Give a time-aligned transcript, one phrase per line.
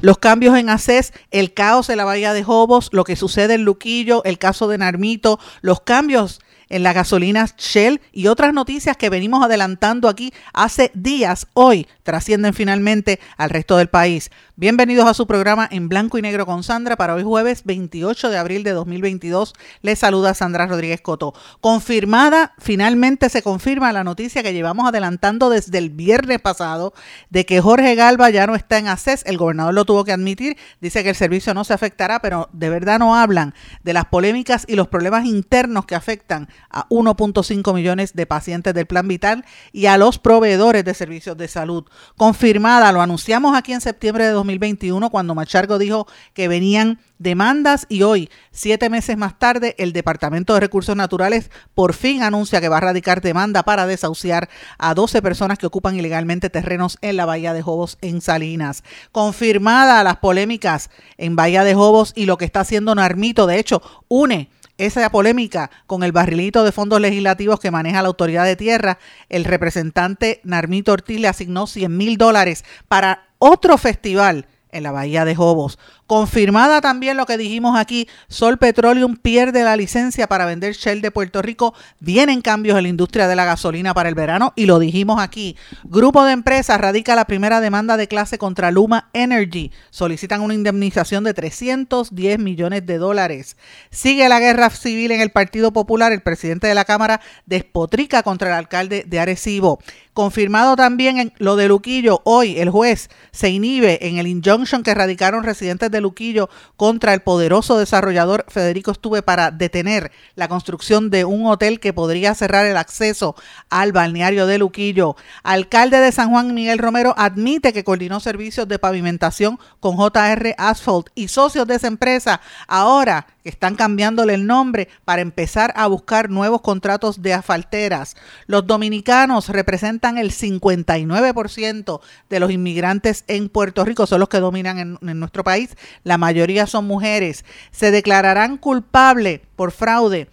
[0.00, 3.64] Los cambios en ACES, el caos en la Bahía de Jobos, lo que sucede en
[3.64, 9.10] Luquillo, el caso de Narmito, los cambios en la gasolina Shell y otras noticias que
[9.10, 14.30] venimos adelantando aquí hace días, hoy trascienden finalmente al resto del país.
[14.56, 18.38] Bienvenidos a su programa en blanco y negro con Sandra para hoy jueves 28 de
[18.38, 19.54] abril de 2022.
[19.82, 21.32] Les saluda Sandra Rodríguez Coto.
[21.60, 26.92] Confirmada, finalmente se confirma la noticia que llevamos adelantando desde el viernes pasado
[27.30, 29.22] de que Jorge Galva ya no está en ACES.
[29.26, 30.56] El gobernador lo tuvo que admitir.
[30.80, 34.64] Dice que el servicio no se afectará, pero de verdad no hablan de las polémicas
[34.66, 39.86] y los problemas internos que afectan a 1.5 millones de pacientes del Plan Vital y
[39.86, 41.84] a los proveedores de servicios de salud.
[42.16, 48.02] Confirmada, lo anunciamos aquí en septiembre de 2021 cuando Machargo dijo que venían demandas y
[48.02, 52.78] hoy, siete meses más tarde, el Departamento de Recursos Naturales por fin anuncia que va
[52.78, 54.48] a radicar demanda para desahuciar
[54.78, 58.84] a 12 personas que ocupan ilegalmente terrenos en la Bahía de Jobos en Salinas.
[59.12, 63.82] Confirmada las polémicas en Bahía de Jobos y lo que está haciendo Narmito, de hecho,
[64.08, 68.98] une esa polémica con el barrilito de fondos legislativos que maneja la autoridad de tierra,
[69.28, 75.24] el representante Narmito Ortiz le asignó 100 mil dólares para otro festival en la Bahía
[75.24, 75.78] de Jobos.
[76.08, 81.10] Confirmada también lo que dijimos aquí, Sol Petroleum pierde la licencia para vender Shell de
[81.10, 81.74] Puerto Rico.
[82.00, 85.54] Vienen cambios en la industria de la gasolina para el verano y lo dijimos aquí.
[85.84, 89.70] Grupo de empresas radica la primera demanda de clase contra Luma Energy.
[89.90, 93.58] Solicitan una indemnización de 310 millones de dólares.
[93.90, 96.10] Sigue la guerra civil en el Partido Popular.
[96.12, 99.78] El presidente de la Cámara despotrica contra el alcalde de Arecibo.
[100.14, 104.92] Confirmado también en lo de Luquillo, hoy el juez se inhibe en el injunction que
[104.92, 111.24] radicaron residentes de Luquillo contra el poderoso desarrollador Federico Estuve para detener la construcción de
[111.24, 113.34] un hotel que podría cerrar el acceso
[113.70, 115.16] al balneario de Luquillo.
[115.42, 121.08] Alcalde de San Juan Miguel Romero admite que coordinó servicios de pavimentación con JR Asphalt
[121.14, 126.60] y socios de esa empresa ahora están cambiándole el nombre para empezar a buscar nuevos
[126.60, 128.16] contratos de asfalteras.
[128.46, 134.78] Los dominicanos representan el 59% de los inmigrantes en Puerto Rico, son los que dominan
[134.78, 135.76] en, en nuestro país.
[136.04, 137.44] La mayoría son mujeres.
[137.70, 140.28] Se declararán culpables por fraude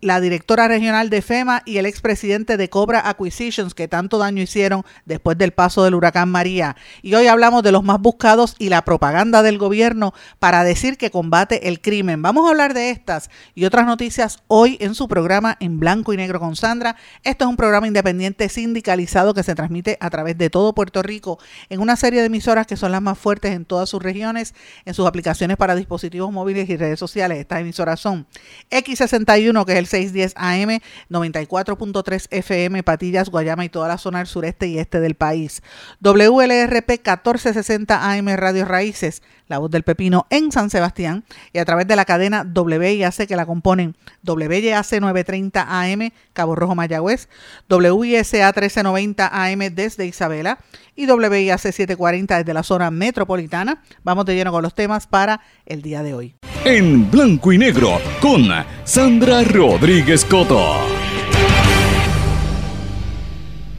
[0.00, 4.84] la directora regional de FEMA y el expresidente de Cobra Acquisitions que tanto daño hicieron
[5.06, 6.76] después del paso del huracán María.
[7.02, 11.10] Y hoy hablamos de los más buscados y la propaganda del gobierno para decir que
[11.10, 12.20] combate el crimen.
[12.20, 16.18] Vamos a hablar de estas y otras noticias hoy en su programa en blanco y
[16.18, 16.96] negro con Sandra.
[17.24, 21.38] Esto es un programa independiente sindicalizado que se transmite a través de todo Puerto Rico
[21.70, 24.92] en una serie de emisoras que son las más fuertes en todas sus regiones, en
[24.92, 27.38] sus aplicaciones para dispositivos móviles y redes sociales.
[27.38, 28.26] Estas emisoras son
[28.70, 30.80] X61, que es el 610 AM,
[31.10, 35.62] 94.3 FM, Patillas, Guayama y toda la zona del sureste y este del país.
[36.00, 41.86] WLRP 1460 AM Radio Raíces, la voz del pepino en San Sebastián y a través
[41.86, 43.96] de la cadena WIAC que la componen
[44.26, 47.28] WIAC 930 AM, Cabo Rojo Mayagüez,
[47.68, 50.58] WISA 1390 AM desde Isabela
[50.94, 53.82] y WIAC 740 desde la zona metropolitana.
[54.02, 56.36] Vamos de lleno con los temas para el día de hoy
[56.66, 58.48] en blanco y negro con
[58.84, 60.95] Sandra Rodríguez Coto.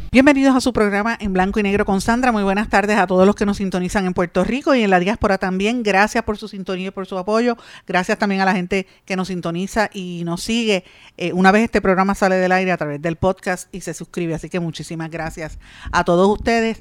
[0.10, 2.32] Bienvenidos a su programa en blanco y negro con Sandra.
[2.32, 5.02] Muy buenas tardes a todos los que nos sintonizan en Puerto Rico y en la
[5.02, 5.84] diáspora también.
[5.84, 7.58] Gracias por su sintonía y por su apoyo.
[7.86, 10.86] Gracias también a la gente que nos sintoniza y nos sigue.
[11.18, 14.34] Eh, una vez este programa sale del aire a través del podcast y se suscribe.
[14.34, 15.60] Así que muchísimas gracias
[15.92, 16.80] a todos ustedes.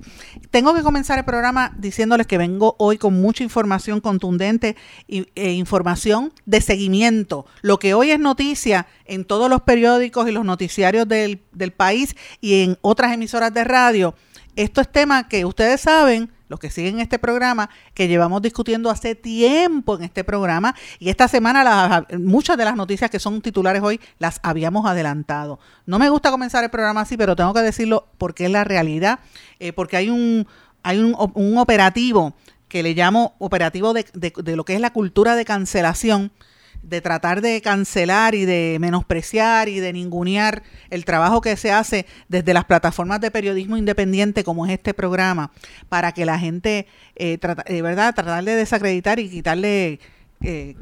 [0.53, 4.77] Tengo que comenzar el programa diciéndoles que vengo hoy con mucha información contundente
[5.09, 7.45] e información de seguimiento.
[7.61, 12.15] Lo que hoy es noticia en todos los periódicos y los noticiarios del, del país
[12.41, 14.15] y en otras emisoras de radio.
[14.55, 19.15] Esto es tema que ustedes saben, los que siguen este programa, que llevamos discutiendo hace
[19.15, 24.01] tiempo en este programa y esta semana muchas de las noticias que son titulares hoy
[24.19, 25.59] las habíamos adelantado.
[25.85, 29.19] No me gusta comenzar el programa así, pero tengo que decirlo porque es la realidad,
[29.59, 30.47] eh, porque hay un,
[30.83, 32.35] hay un, operativo
[32.69, 36.33] que le llamo operativo de, de lo que es la cultura de cancelación
[36.83, 42.07] de tratar de cancelar y de menospreciar y de ningunear el trabajo que se hace
[42.29, 45.51] desde las plataformas de periodismo independiente como es este programa,
[45.89, 46.87] para que la gente,
[47.17, 47.39] eh,
[47.69, 50.01] de verdad, tratar de desacreditar y quitarle
[50.43, 50.77] eh,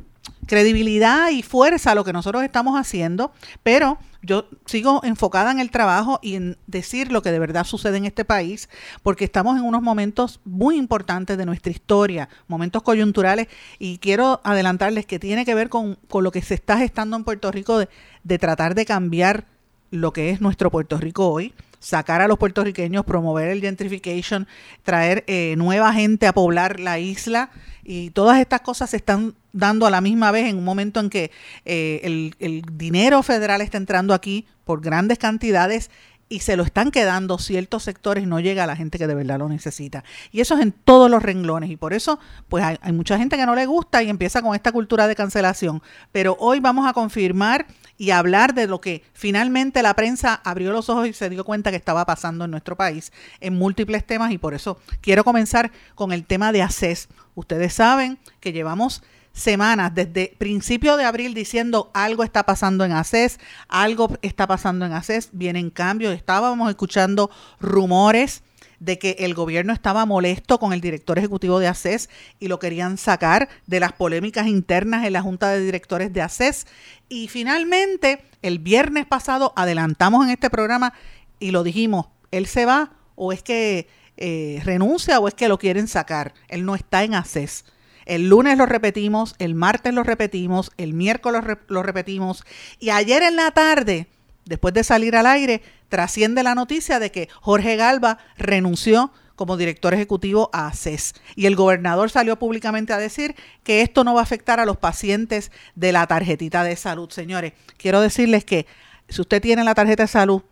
[0.47, 3.33] credibilidad y fuerza a lo que nosotros estamos haciendo,
[3.63, 7.99] pero yo sigo enfocada en el trabajo y en decir lo que de verdad sucede
[7.99, 8.69] en este país,
[9.03, 13.49] porque estamos en unos momentos muy importantes de nuestra historia, momentos coyunturales,
[13.79, 17.51] y quiero adelantarles que tiene que ver con, lo que se está gestando en Puerto
[17.51, 17.89] Rico de,
[18.23, 19.47] de tratar de cambiar
[19.95, 24.49] lo que es nuestro Puerto Rico hoy, sacar a los puertorriqueños, promover el gentrification,
[24.83, 27.51] traer eh, nueva gente a poblar la isla
[27.85, 31.11] y todas estas cosas se están dando a la misma vez en un momento en
[31.11, 31.31] que
[31.65, 35.91] eh, el, el dinero federal está entrando aquí por grandes cantidades
[36.29, 39.39] y se lo están quedando ciertos sectores no llega a la gente que de verdad
[39.39, 40.05] lo necesita.
[40.33, 42.19] Y eso es en todos los renglones y por eso
[42.49, 45.83] pues hay, mucha gente que no le gusta y empieza con esta cultura de cancelación.
[46.13, 50.89] Pero hoy vamos a confirmar y hablar de lo que finalmente la prensa abrió los
[50.89, 54.39] ojos y se dio cuenta que estaba pasando en nuestro país en múltiples temas y
[54.39, 57.09] por eso quiero comenzar con el tema de ACES.
[57.35, 59.03] Ustedes saben que llevamos
[59.33, 63.39] semanas, desde principio de abril, diciendo algo está pasando en ACES,
[63.69, 67.31] algo está pasando en ACES, vienen cambios, estábamos escuchando
[67.61, 68.43] rumores
[68.85, 72.99] de que el gobierno estaba molesto con el director ejecutivo de ACES y lo querían
[72.99, 76.67] sacar de las polémicas internas en la Junta de Directores de ACES.
[77.09, 80.93] Y finalmente, el viernes pasado, adelantamos en este programa
[81.39, 85.59] y lo dijimos, él se va o es que eh, renuncia o es que lo
[85.59, 86.35] quieren sacar.
[86.49, 87.65] Él no está en ACES.
[88.05, 92.45] El lunes lo repetimos, el martes lo repetimos, el miércoles lo repetimos
[92.79, 94.09] y ayer en la tarde,
[94.45, 99.95] después de salir al aire, trasciende la noticia de que Jorge Galva renunció como director
[99.95, 101.15] ejecutivo a ACES.
[101.35, 104.77] Y el gobernador salió públicamente a decir que esto no va a afectar a los
[104.77, 107.11] pacientes de la tarjetita de salud.
[107.11, 108.67] Señores, quiero decirles que
[109.09, 110.43] si usted tiene la tarjeta de salud,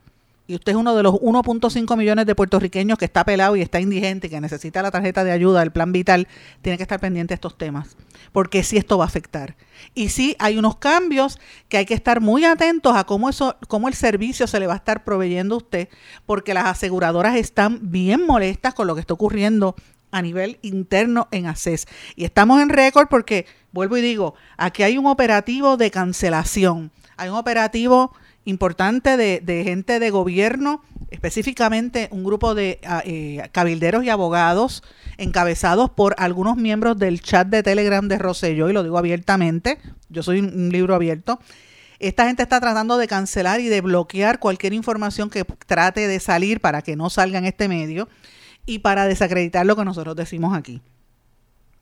[0.47, 3.81] y usted es uno de los 1.5 millones de puertorriqueños que está pelado y está
[3.81, 6.27] indigente y que necesita la tarjeta de ayuda del plan vital,
[6.63, 7.97] tiene que estar pendiente de estos temas,
[8.33, 9.57] porque sí esto va a afectar.
[9.95, 13.89] Y sí hay unos cambios que hay que estar muy atentos a cómo, eso, cómo
[13.89, 15.89] el servicio se le va a estar proveyendo a usted,
[16.27, 19.77] porque las aseguradoras están bien molestas con lo que está ocurriendo
[20.11, 21.87] a nivel interno en ACES.
[22.17, 27.31] Y estamos en récord porque, vuelvo y digo, aquí hay un operativo de cancelación, hay
[27.31, 28.13] un operativo
[28.45, 34.83] importante de, gente de gobierno, específicamente un grupo de ah, eh, cabilderos y abogados
[35.19, 39.79] encabezados por algunos miembros del chat de Telegram de Rosselló, y lo digo abiertamente,
[40.09, 41.39] yo soy un, libro abierto.
[41.99, 46.61] Esta gente está tratando de cancelar y de bloquear cualquier información que trate de salir
[46.61, 48.09] para que no salga en este medio
[48.67, 50.83] y para desacreditar lo que nosotros decimos aquí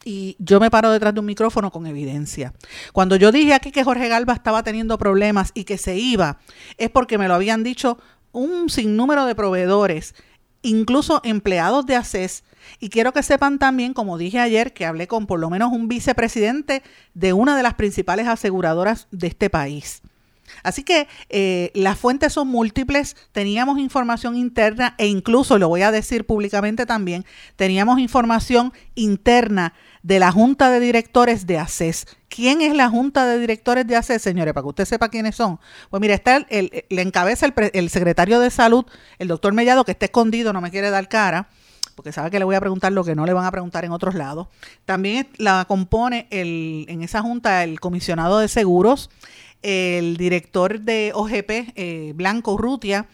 [0.05, 2.55] y yo me paro detrás de un micrófono con evidencia.
[2.93, 6.39] Cuando yo dije aquí que Jorge Galva estaba teniendo problemas y que se iba,
[6.79, 7.99] es porque me lo habían dicho
[8.33, 10.15] un sinnúmero de proveedores,
[10.63, 12.45] incluso empleados de ACES.
[12.79, 15.89] Y quiero que sepan también, como dije ayer, que hablé con por lo menos un
[15.89, 16.83] vicepresidente
[17.15, 20.03] de una de las principales aseguradoras de este país.
[20.63, 25.91] Así que eh, las fuentes son múltiples, teníamos información interna e incluso, lo voy a
[25.91, 27.25] decir públicamente también,
[27.57, 32.07] teníamos información interna de la Junta de Directores de ACES.
[32.29, 34.55] ¿Quién es la Junta de Directores de ACES, señores?
[34.55, 35.59] Para que usted sepa quiénes son.
[35.91, 38.87] Pues mira, está el, le encabeza el, secretario de Salud,
[39.19, 41.49] el doctor Mellado, que está escondido, no me quiere dar cara,
[41.97, 43.93] porque sabe que le voy a preguntar lo que no le van a preguntar en
[43.93, 44.49] otros lados.
[44.85, 49.11] También la compone el, en esa Junta el comisionado de seguros,
[49.63, 53.07] el director de OGP, eh, Blanco Rutia.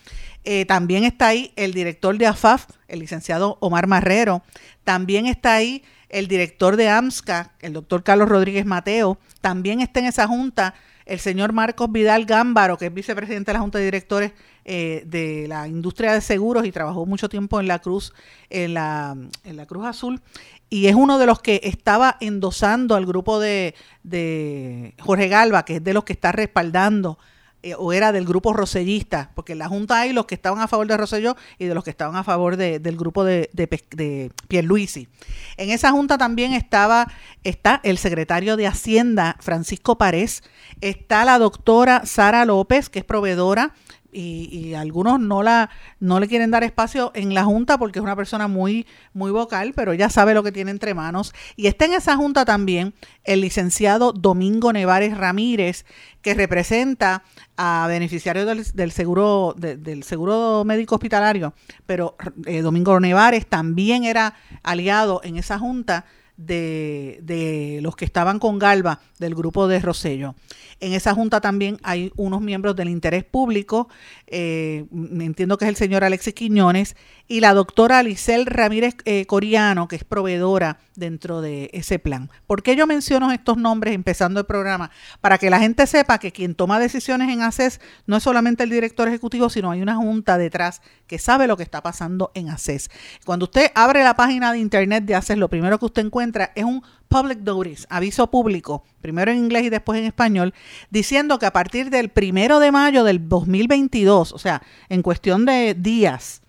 [0.44, 4.42] Eh, también está ahí el director de AFAF, el licenciado Omar Marrero.
[4.84, 9.18] También está ahí el director de AMSCA, el doctor Carlos Rodríguez Mateo.
[9.40, 10.74] También está en esa junta
[11.06, 14.32] el señor Marcos Vidal Gámbaro, que es vicepresidente de la Junta de Directores
[14.64, 18.12] eh, de la Industria de Seguros y trabajó mucho tiempo en la Cruz,
[18.50, 20.20] en la, en la Cruz Azul
[20.68, 25.76] y es uno de los que estaba endosando al grupo de, de Jorge Galva, que
[25.76, 27.18] es de los que está respaldando
[27.62, 30.68] eh, o era del grupo rosellista, porque en la Junta hay los que estaban a
[30.68, 33.66] favor de Roselló y de los que estaban a favor de, del grupo de, de,
[33.90, 35.08] de Pierluisi.
[35.56, 37.08] En esa Junta también estaba
[37.44, 40.42] está el secretario de Hacienda, Francisco Párez,
[40.80, 43.72] está la doctora Sara López, que es proveedora
[44.12, 45.70] y, algunos no la
[46.00, 49.72] no le quieren dar espacio en la junta porque es una persona muy muy vocal,
[49.74, 51.32] pero ella sabe lo que tiene entre manos.
[51.56, 52.94] Y está en esa junta también
[53.24, 55.84] el licenciado Domingo Nevares Ramírez
[56.22, 57.22] que representa
[57.56, 61.54] a beneficiarios del, seguro del seguro médico hospitalario,
[61.86, 66.04] pero eh, Domingo Nevares también era aliado en esa junta
[66.36, 70.34] de, de, los que estaban con Galva del grupo de Rosello.
[70.78, 73.88] En esa junta también hay unos miembros del interés público,
[74.26, 76.96] eh, entiendo que es el señor Alexis Quiñones,
[77.28, 82.30] y la doctora Alicel Ramírez eh, Coriano, que es proveedora dentro de ese plan.
[82.46, 84.90] ¿Por qué yo menciono estos nombres empezando el programa?
[85.20, 88.70] Para que la gente sepa que quien toma decisiones en ACES no es solamente el
[88.70, 92.90] director ejecutivo, sino hay una junta detrás que sabe lo que está pasando en ACES.
[93.24, 96.64] Cuando usted abre la página de internet de ACES, lo primero que usted encuentra es
[96.64, 100.54] un public notice, aviso público, primero en inglés y después en español,
[100.90, 105.74] diciendo que a partir del primero de mayo del 2022, o sea, en cuestión de
[105.74, 106.42] días,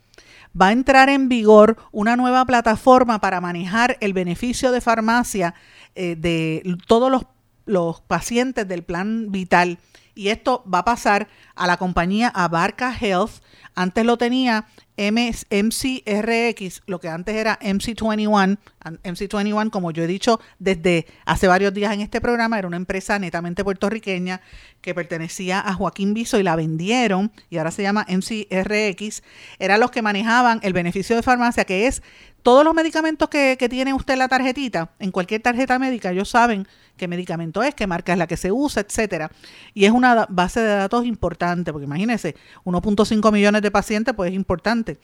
[0.59, 5.53] va a entrar en vigor una nueva plataforma para manejar el beneficio de farmacia
[5.95, 7.23] eh, de todos los,
[7.65, 9.77] los pacientes del plan vital.
[10.17, 13.43] Y esto va a pasar a la compañía Abarca Health.
[13.75, 14.65] Antes lo tenía
[14.97, 18.57] MCRX, lo que antes era MC21,
[19.03, 23.19] MC21, como yo he dicho desde hace varios días en este programa, era una empresa
[23.19, 24.41] netamente puertorriqueña
[24.81, 29.21] que pertenecía a Joaquín Biso y la vendieron y ahora se llama MCRX.
[29.59, 32.01] Eran los que manejaban el beneficio de farmacia, que es
[32.47, 36.29] todos los medicamentos que, que tiene usted en la tarjetita, en cualquier tarjeta médica, ellos
[36.29, 39.29] saben qué medicamento es, qué marca es la que se usa, etcétera.
[39.73, 44.35] Y es una base de datos importante, porque imagínense, 1.5 millones de pacientes, pues es
[44.37, 44.97] importante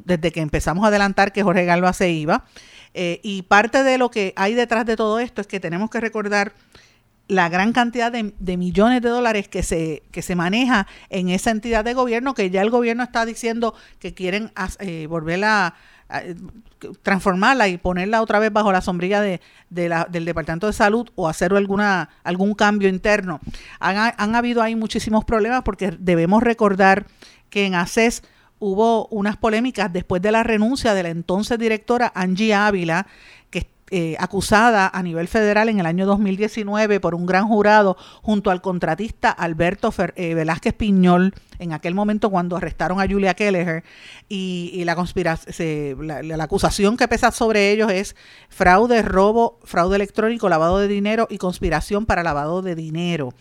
[0.05, 2.45] desde que empezamos a adelantar que Jorge Galva se iba.
[2.93, 5.99] Eh, y parte de lo que hay detrás de todo esto es que tenemos que
[5.99, 6.53] recordar
[7.27, 11.85] la gran cantidad de, millones de dólares que se, que se maneja en esa entidad
[11.85, 15.75] de gobierno, que ya el gobierno está diciendo que quieren eh, volverla
[16.09, 16.23] a,
[17.03, 21.53] transformarla y ponerla otra vez bajo la sombrilla de, del Departamento de Salud o hacer
[21.53, 23.39] alguna, algún cambio interno.
[23.79, 27.05] Han, han habido ahí muchísimos problemas porque debemos recordar
[27.51, 28.23] que en ACES
[28.59, 33.07] hubo unas polémicas después de la renuncia de la entonces directora Angie Ávila,
[33.49, 38.51] que eh, acusada a nivel federal en el año 2019 por un gran jurado junto
[38.51, 43.83] al contratista Alberto eh, Velázquez Piñol, en aquel momento cuando arrestaron a Julia Kelleher,
[44.27, 48.15] y, la, la, la, acusación que pesa sobre ellos es
[48.47, 53.33] fraude, robo, fraude electrónico, lavado de dinero y conspiración para lavado de dinero.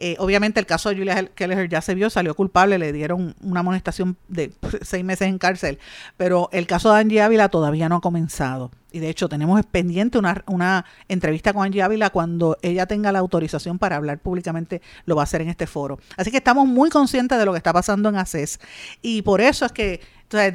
[0.00, 3.60] Eh, obviamente el caso de Julia Kelleher ya se vio, salió culpable, le dieron una
[3.60, 4.52] amonestación de
[4.82, 5.78] seis meses en cárcel,
[6.16, 8.70] pero el caso de Angie Ávila todavía no ha comenzado.
[8.90, 13.18] Y de hecho tenemos pendiente una, una entrevista con Angie Ávila cuando ella tenga la
[13.18, 15.98] autorización para hablar públicamente, lo va a hacer en este foro.
[16.16, 18.60] Así que estamos muy conscientes de lo que está pasando en ACES
[19.02, 20.00] y por eso es que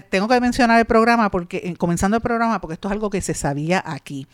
[0.09, 3.21] tengo que mencionar el programa, porque eh, comenzando el programa, porque esto es algo que
[3.21, 4.27] se sabía aquí.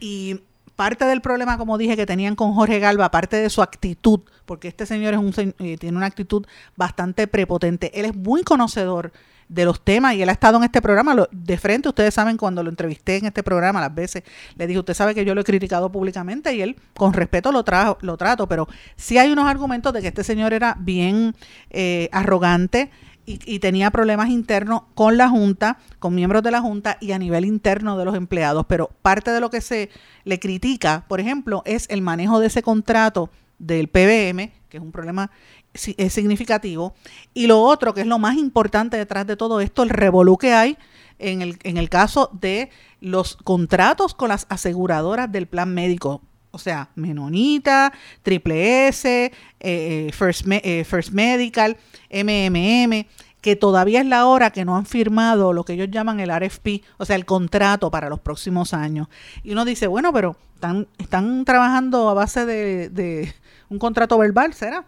[0.00, 0.40] Y
[0.76, 4.68] parte del problema, como dije, que tenían con Jorge Galva, aparte de su actitud, porque
[4.68, 9.12] este señor es un, eh, tiene una actitud bastante prepotente, él es muy conocedor
[9.48, 11.14] de los temas y él ha estado en este programa.
[11.30, 14.22] De frente, ustedes saben cuando lo entrevisté en este programa las veces,
[14.56, 17.64] le dije, usted sabe que yo lo he criticado públicamente y él con respeto lo,
[18.00, 21.34] lo trato, pero sí hay unos argumentos de que este señor era bien
[21.70, 22.90] eh, arrogante,
[23.26, 27.44] y, tenía problemas internos con la Junta, con miembros de la Junta y a nivel
[27.44, 28.66] interno de los empleados.
[28.68, 29.90] Pero parte de lo que se
[30.24, 34.92] le critica, por ejemplo, es el manejo de ese contrato del PBM, que es un
[34.92, 35.30] problema
[35.72, 36.94] es significativo.
[37.32, 40.52] Y lo otro, que es lo más importante detrás de todo esto, el revolú que
[40.52, 40.76] hay
[41.18, 46.22] en el, en el caso de los contratos con las aseguradoras del plan médico
[46.54, 47.92] o sea, Menonita,
[48.22, 51.76] Triple S, eh, eh, First, eh, First Medical,
[52.10, 53.06] MMM,
[53.40, 56.84] que todavía es la hora que no han firmado lo que ellos llaman el RFP,
[56.96, 59.08] o sea, el contrato para los próximos años.
[59.42, 63.34] Y uno dice, bueno, pero están, están trabajando a base de,
[63.68, 64.84] un contrato verbal, ¿será?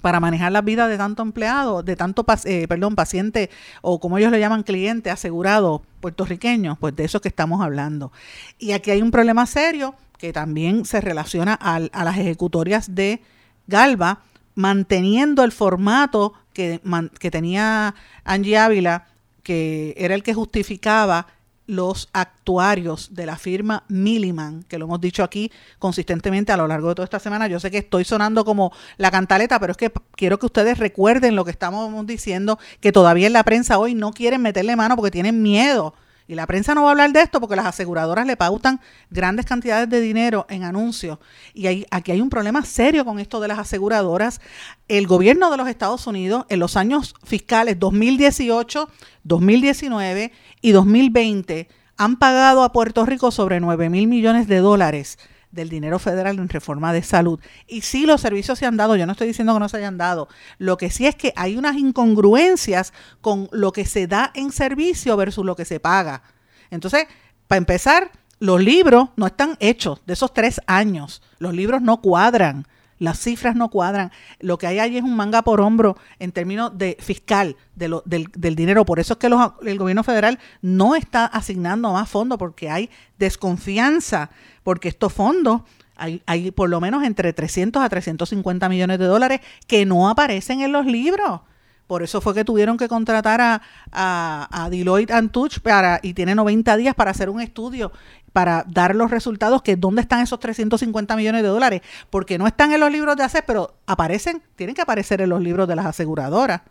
[0.00, 3.50] para manejar la vida de tanto empleado, de tanto perdón, paciente
[3.82, 8.10] o como ellos le llaman cliente asegurado puertorriqueño, pues de eso que estamos hablando.
[8.58, 13.20] Y aquí hay un problema serio que también se relaciona a, las ejecutorias de
[13.66, 14.20] Galva,
[14.54, 16.80] manteniendo el formato que,
[17.18, 19.08] que tenía Angie Ávila,
[19.42, 21.26] que era el que justificaba
[21.66, 25.50] los actuarios de la firma Milliman, que lo hemos dicho aquí
[25.80, 27.48] consistentemente a lo largo de toda esta semana.
[27.48, 31.34] Yo sé que estoy sonando como la cantaleta, pero es que quiero que ustedes recuerden
[31.34, 35.10] lo que estamos diciendo, que todavía en la prensa hoy no quieren meterle mano porque
[35.10, 35.94] tienen miedo
[36.32, 39.44] y la prensa no va a hablar de esto porque las aseguradoras le pautan grandes
[39.44, 41.18] cantidades de dinero en anuncios.
[41.52, 44.40] Y hay, aquí hay un problema serio con esto de las aseguradoras.
[44.88, 48.88] El gobierno de los Estados Unidos en los años fiscales 2018,
[49.24, 55.18] 2019 y 2020 han pagado a Puerto Rico sobre 9 mil millones de dólares
[55.52, 57.38] del dinero federal en reforma de salud.
[57.68, 59.98] Y sí, los servicios se han dado, yo no estoy diciendo que no se hayan
[59.98, 60.28] dado,
[60.58, 65.16] lo que sí es que hay unas incongruencias con lo que se da en servicio
[65.16, 66.22] versus lo que se paga.
[66.70, 67.06] Entonces,
[67.46, 72.66] para empezar, los libros no están hechos de esos tres años, los libros no cuadran
[73.02, 74.12] las cifras no cuadran.
[74.38, 78.28] Lo que hay ahí es un manga por hombro en términos de fiscal de del,
[78.32, 78.84] del, dinero.
[78.84, 84.30] Por eso es que el gobierno federal no está asignando más fondos porque hay desconfianza,
[84.62, 85.62] porque estos fondos
[85.96, 90.60] hay, hay por lo menos entre 300 a 350 millones de dólares que no aparecen
[90.60, 91.40] en los libros.
[91.88, 96.34] Por eso fue que tuvieron que contratar a, a, a Deloitte Touch para, y tiene
[96.34, 97.92] 90 días para hacer un estudio
[98.32, 102.72] para dar los resultados, que dónde están esos 350 millones de dólares, porque no están
[102.72, 105.86] en los libros de ACES, pero aparecen, tienen que aparecer en los libros de las
[105.86, 106.62] aseguradoras.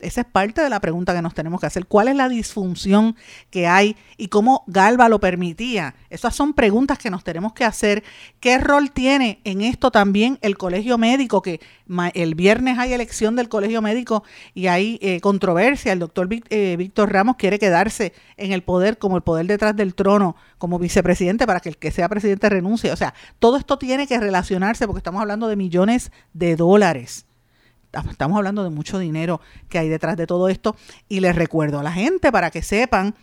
[0.00, 1.86] Esa es parte de la pregunta que nos tenemos que hacer.
[1.86, 3.16] ¿Cuál es la disfunción
[3.50, 5.94] que hay y cómo Galva lo permitía?
[6.08, 8.04] Esas son preguntas que nos tenemos que hacer.
[8.38, 11.42] ¿Qué rol tiene en esto también el colegio médico?
[11.42, 11.60] Que
[12.14, 14.22] el viernes hay elección del colegio médico
[14.54, 15.92] y hay eh, controversia.
[15.92, 19.94] El doctor eh, Víctor Ramos quiere quedarse en el poder como el poder detrás del
[19.94, 22.92] trono, como vicepresidente, para que el que sea presidente renuncie.
[22.92, 27.27] O sea, todo esto tiene que relacionarse porque estamos hablando de millones de dólares
[28.10, 30.76] estamos hablando de mucho dinero que hay detrás de todo esto.
[31.08, 33.14] Y les recuerdo a la gente para que sepan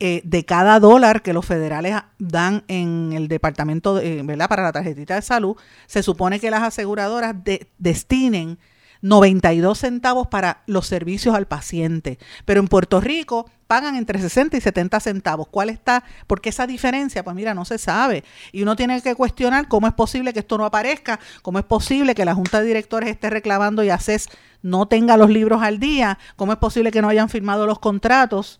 [0.00, 4.48] eh, de cada dólar que los federales dan en el departamento, de, ¿verdad?
[4.48, 5.56] Para la tarjetita de salud,
[5.86, 7.34] se supone que las aseguradoras
[7.78, 8.58] destinen
[9.02, 12.18] 92 centavos para los servicios al paciente.
[12.44, 15.48] Pero en Puerto Rico pagan entre 60 y 70 centavos.
[15.48, 16.02] ¿Cuál está?
[16.26, 17.22] ¿Por qué esa diferencia?
[17.22, 18.24] Pues mira, no se sabe.
[18.50, 22.14] Y uno tiene que cuestionar cómo es posible que esto no aparezca, cómo es posible
[22.14, 24.28] que la Junta de Directores esté reclamando y ACES
[24.62, 28.58] no tenga los libros al día, cómo es posible que no hayan firmado los contratos,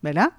[0.00, 0.32] ¿verdad?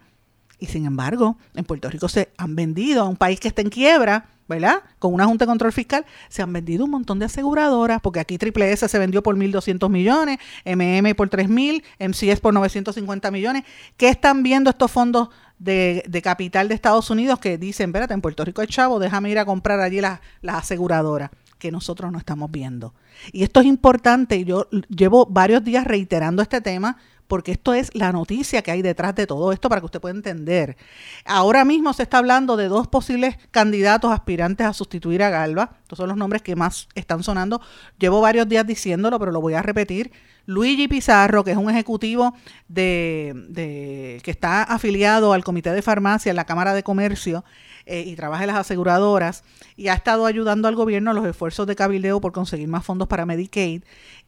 [0.59, 3.69] Y sin embargo, en Puerto Rico se han vendido a un país que está en
[3.69, 4.83] quiebra ¿verdad?
[4.99, 8.37] Con una Junta de Control Fiscal, se han vendido un montón de aseguradoras, porque aquí
[8.37, 13.63] Triple S se vendió por 1.200 millones, MM por 3.000, MCS por 950 millones.
[13.97, 15.29] ¿Qué están viendo estos fondos
[15.61, 19.39] de, capital de Estados Unidos que dicen, espérate, en Puerto Rico hay chavo, déjame ir
[19.39, 21.29] a comprar allí las, aseguradoras?
[21.57, 22.95] que nosotros no estamos viendo.
[23.31, 26.97] Y esto es importante, yo llevo varios días reiterando este tema
[27.31, 30.13] porque esto es la noticia que hay detrás de todo esto para que usted pueda
[30.13, 30.75] entender.
[31.23, 35.77] Ahora mismo se está hablando de dos posibles candidatos aspirantes a sustituir a Galva.
[35.83, 37.61] Estos son los nombres que más están sonando.
[37.97, 40.11] Llevo varios días diciéndolo, pero lo voy a repetir.
[40.45, 42.35] Luigi Pizarro, que es un ejecutivo
[42.67, 47.45] de, que está afiliado al Comité de Farmacia en la Cámara de Comercio
[47.85, 49.45] eh, y trabaja en las aseguradoras
[49.77, 53.07] y ha estado ayudando al gobierno en los esfuerzos de cabildeo por conseguir más fondos
[53.07, 53.83] para Medicaid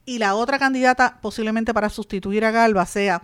[0.05, 3.23] y la otra candidata posiblemente para sustituir a Galva sea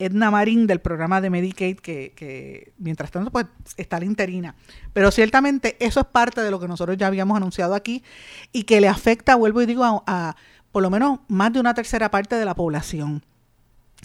[0.00, 4.56] Edna Marín del programa de Medicaid, que, mientras tanto pues está la interina.
[4.94, 8.02] Pero ciertamente eso es parte de lo que nosotros ya habíamos anunciado aquí
[8.50, 10.36] y que le afecta, vuelvo y digo, a,
[10.72, 13.22] por lo menos más de una tercera parte de la población.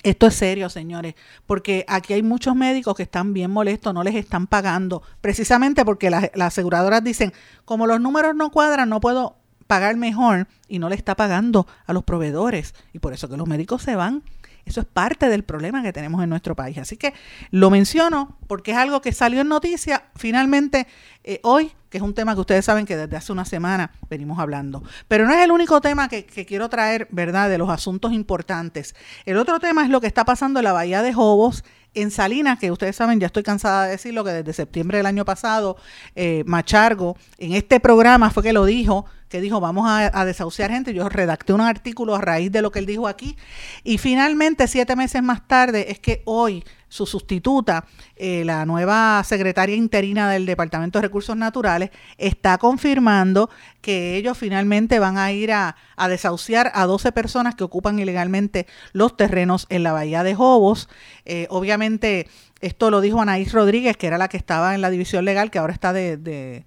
[0.03, 4.15] Esto es serio, señores, porque aquí hay muchos médicos que están bien molestos, no les
[4.15, 7.31] están pagando, precisamente porque las aseguradoras dicen,
[7.63, 11.93] como los números no cuadran, no puedo pagar mejor y no le está pagando a
[11.93, 12.73] los proveedores.
[12.93, 14.23] Y por eso que los médicos se van.
[14.65, 16.77] Eso es parte del problema que tenemos en nuestro país.
[16.79, 17.13] Así que
[17.51, 20.87] lo menciono porque es algo que salió en noticia finalmente
[21.23, 24.37] eh, hoy, que es un tema que ustedes saben que desde hace una semana venimos
[24.37, 24.83] hablando.
[25.07, 28.95] Pero no es el único tema que, quiero traer, ¿verdad?, de los asuntos importantes.
[29.25, 32.59] El otro tema es lo que está pasando en la Bahía de Jobos en Salinas,
[32.59, 35.77] que ustedes saben, ya estoy cansada de decirlo, que desde septiembre del año pasado,
[36.15, 40.93] eh, Machargo, en este programa fue que lo dijo, que dijo, vamos a, desahuciar gente.
[40.93, 43.37] Yo redacté un artículo a raíz de lo que él dijo aquí.
[43.85, 49.75] Y finalmente, siete meses más tarde, es que hoy su sustituta, eh, la nueva secretaria
[49.75, 53.49] interina del Departamento de Recursos Naturales, está confirmando
[53.81, 55.75] que ellos finalmente van a ir a,
[56.07, 60.87] desahuciar a 12 personas que ocupan ilegalmente los terrenos en la bahía de Jobos.
[61.25, 62.29] Eh, obviamente,
[62.61, 65.59] esto lo dijo Anaís Rodríguez, que era la que estaba en la división legal, que
[65.59, 66.65] ahora está de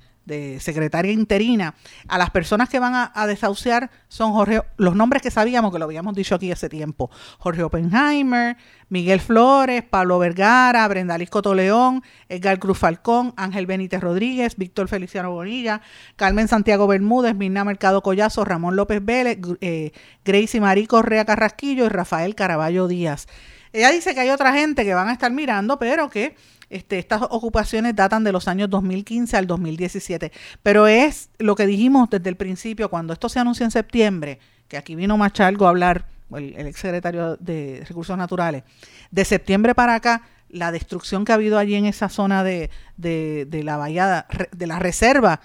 [0.61, 1.75] secretaria interina,
[2.09, 5.85] a las personas que van a, desahuciar son Jorge, los nombres que sabíamos, que lo
[5.85, 8.57] habíamos dicho aquí hace tiempo, Jorge Oppenheimer,
[8.89, 15.31] Miguel Flores, Pablo Vergara, Brenda Liscoto León, Edgar Cruz Falcón, Ángel Benítez Rodríguez, Víctor Feliciano
[15.31, 15.83] Bonilla,
[16.17, 19.93] Carmen Santiago Bermúdez, Mirna Mercado Collazo, Ramón López Vélez, eh,
[20.25, 23.27] Gracie Marí Correa Carrasquillo y Rafael Caraballo Díaz.
[23.73, 26.37] Ella dice que hay otra gente que van a estar mirando, pero que
[26.71, 32.11] este, estas ocupaciones datan de los años 2015 al 2017, pero es lo que dijimos
[32.11, 36.07] desde el principio, cuando esto se anunció en septiembre, que aquí vino Machalgo a hablar,
[36.35, 38.65] el, el exsecretario de Recursos Naturales,
[39.11, 43.47] de septiembre para acá, la destrucción que ha habido allí en esa zona de, de,
[43.49, 45.41] de la bahía, de la reserva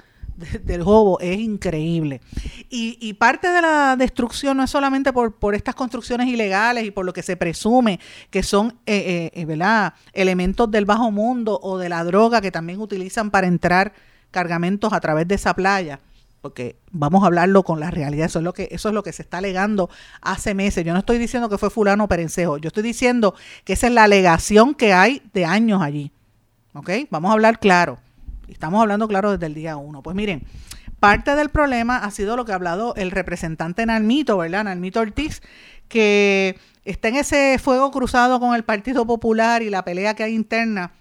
[0.63, 2.21] del Jobo es increíble.
[2.69, 7.05] Y, parte de la destrucción no es solamente por, por, estas construcciones ilegales y por
[7.05, 11.89] lo que se presume que son eh, eh, eh, elementos del bajo mundo o de
[11.89, 13.93] la droga que también utilizan para entrar
[14.31, 15.99] cargamentos a través de esa playa.
[16.41, 19.13] Porque vamos a hablarlo con la realidad, eso es lo que, eso es lo que
[19.13, 19.89] se está alegando
[20.21, 20.83] hace meses.
[20.83, 24.03] Yo no estoy diciendo que fue fulano perencejo, yo estoy diciendo que esa es la
[24.03, 26.11] alegación que hay de años allí.
[26.73, 26.89] ¿Ok?
[27.11, 27.99] Vamos a hablar claro.
[28.47, 30.01] Estamos hablando, claro, desde el día uno.
[30.01, 30.43] Pues miren,
[30.99, 34.65] parte del problema ha sido lo que ha hablado el representante Nalmito, ¿verdad?
[34.65, 35.41] Nalmito Ortiz,
[35.87, 40.33] que está en ese fuego cruzado con el Partido Popular y la pelea que hay
[40.33, 40.91] interna.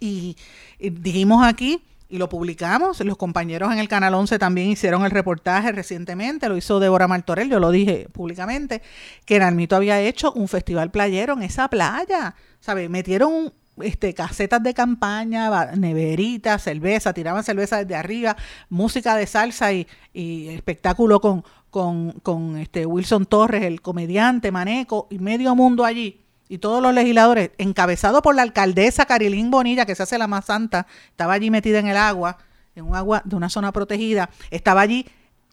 [0.00, 0.36] Y,
[0.78, 5.72] dijimos aquí, y lo publicamos, los compañeros en el Canal 11 también hicieron el reportaje
[5.72, 8.82] recientemente, lo hizo Débora Martorell, yo lo dije públicamente,
[9.24, 12.90] que Nalmito había hecho un festival playero en esa playa, ¿sabes?
[12.90, 18.36] Metieron un, este, casetas de campaña, neveritas, cerveza, tiraban cerveza desde arriba,
[18.68, 25.54] música de salsa y, espectáculo con, con, este Wilson Torres, el comediante Maneco, y medio
[25.54, 26.20] mundo allí.
[26.48, 30.44] Y todos los legisladores, encabezado por la alcaldesa Carilín Bonilla, que se hace la más
[30.44, 32.36] santa, estaba allí metida en el agua,
[32.74, 35.06] en un agua de una zona protegida, estaba allí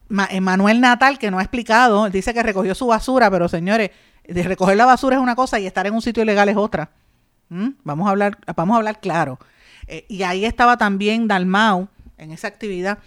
[0.10, 3.92] Manuel Natal, que no ha explicado, dice que recogió su basura, pero señores,
[4.28, 6.92] de recoger la basura es una cosa y estar en un sitio ilegal es otra.
[7.50, 7.70] ¿Mm?
[7.84, 9.40] Vamos a hablar, vamos a hablar claro.
[9.88, 13.00] Eh, y ahí estaba también Dalmau en esa actividad.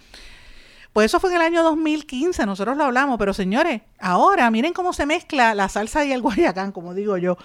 [0.93, 4.93] Pues eso fue en el año 2015, nosotros lo hablamos, pero señores, ahora miren cómo
[4.93, 7.37] se mezcla la salsa y el guayacán, como digo yo.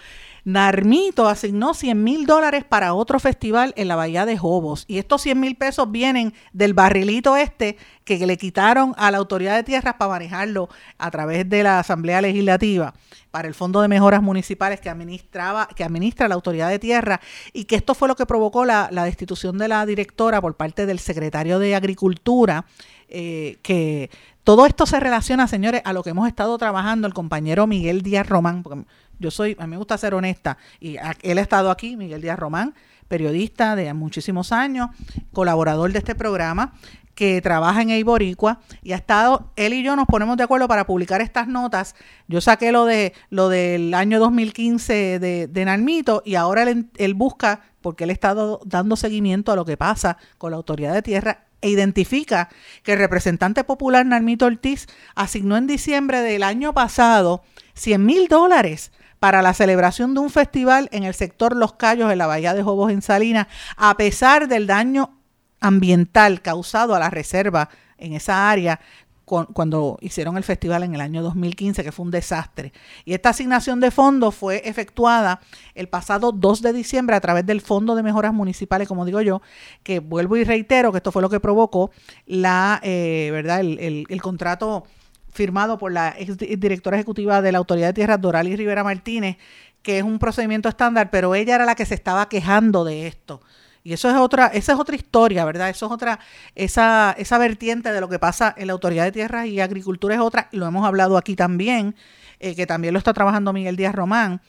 [0.45, 4.85] Narmito asignó 100 mil dólares para otro festival en la Bahía de Jobos.
[4.87, 9.57] Y estos 100 mil pesos vienen del barrilito este que le quitaron a la autoridad
[9.57, 12.95] de tierras para manejarlo a través de la Asamblea Legislativa
[13.31, 17.21] para el Fondo de Mejoras Municipales que administraba, que administra la autoridad de tierra,
[17.53, 20.99] y que esto fue lo que provocó la, destitución de la directora por parte del
[20.99, 22.65] secretario de Agricultura,
[23.09, 24.11] eh, que
[24.44, 28.29] todo esto se relaciona, señores, a lo que hemos estado trabajando el compañero Miguel Díaz
[28.29, 28.85] Román, porque
[29.18, 32.38] yo soy, a mí me gusta ser honesta, y él ha estado aquí, Miguel Díaz
[32.38, 32.75] Román,
[33.09, 34.88] periodista de muchísimos años,
[35.33, 36.73] colaborador de este programa,
[37.18, 40.87] que trabaja en Eiboricua y ha estado, él y yo nos ponemos de acuerdo para
[40.87, 41.97] publicar estas notas.
[42.29, 47.14] Yo saqué lo de lo del año 2015 de, de Narmito y ahora él, él
[47.14, 51.03] busca, porque él ha estado dando seguimiento a lo que pasa con la autoridad de
[51.03, 52.49] tierra e identifica
[52.83, 57.42] que el representante popular Narmito Ortiz asignó en diciembre del año pasado
[57.75, 62.18] 100 mil dólares para la celebración de un festival en el sector Los Cayos en
[62.18, 65.18] la Bahía de Jobos en Salinas, a pesar del daño
[65.61, 67.68] ambiental causado a la reserva
[67.99, 68.81] en esa área
[69.29, 72.73] cuando hicieron el festival en el año 2015, que fue un desastre.
[73.05, 75.41] Y esta asignación de fondos fue efectuada
[75.75, 79.43] el pasado 2 de diciembre a través del Fondo de Mejoras Municipales, como digo yo,
[79.83, 81.91] que vuelvo y reitero que esto fue lo que provocó
[82.27, 83.61] la, eh, ¿verdad?
[83.61, 84.85] El, el, contrato
[85.31, 89.37] firmado por la ex directora ejecutiva de la Autoridad de Tierras, Doralis Rivera Martínez,
[89.83, 93.41] que es un procedimiento estándar, pero ella era la que se estaba quejando de esto.
[93.88, 95.70] Y eso es otra, esa es otra historia, ¿verdad?
[95.70, 96.20] Eso es otra,
[96.55, 100.20] esa, esa vertiente de lo que pasa en la Autoridad de Tierras y Agricultura es
[100.20, 101.96] otra, y lo hemos hablado aquí también,
[102.38, 104.42] eh, que también lo está trabajando Miguel Díaz Román,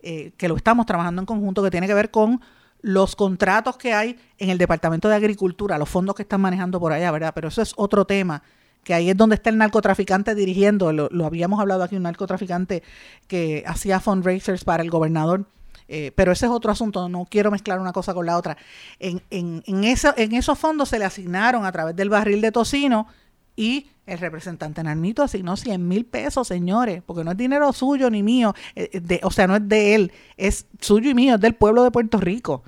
[0.00, 2.40] eh, que lo estamos trabajando en conjunto, que tiene que ver con
[2.80, 6.94] los contratos que hay en el Departamento de Agricultura, los fondos que están manejando por
[6.94, 7.32] allá, ¿verdad?
[7.34, 8.42] Pero eso es otro tema,
[8.82, 12.82] que ahí es donde está el narcotraficante dirigiendo, lo, lo habíamos hablado aquí, un narcotraficante
[13.28, 15.44] que hacía fundraisers para el gobernador
[15.88, 18.56] eh, pero ese es otro asunto, no quiero mezclar una cosa con la otra.
[18.98, 23.06] En, en, en, en esos fondos se le asignaron a través del barril de tocino
[23.56, 28.22] y el representante Narmito asignó 100 mil pesos, señores, porque no es dinero suyo ni
[28.22, 31.40] mío, eh, eh, de, o sea, no es de él, es suyo y mío, es
[31.40, 32.62] del pueblo de Puerto Rico.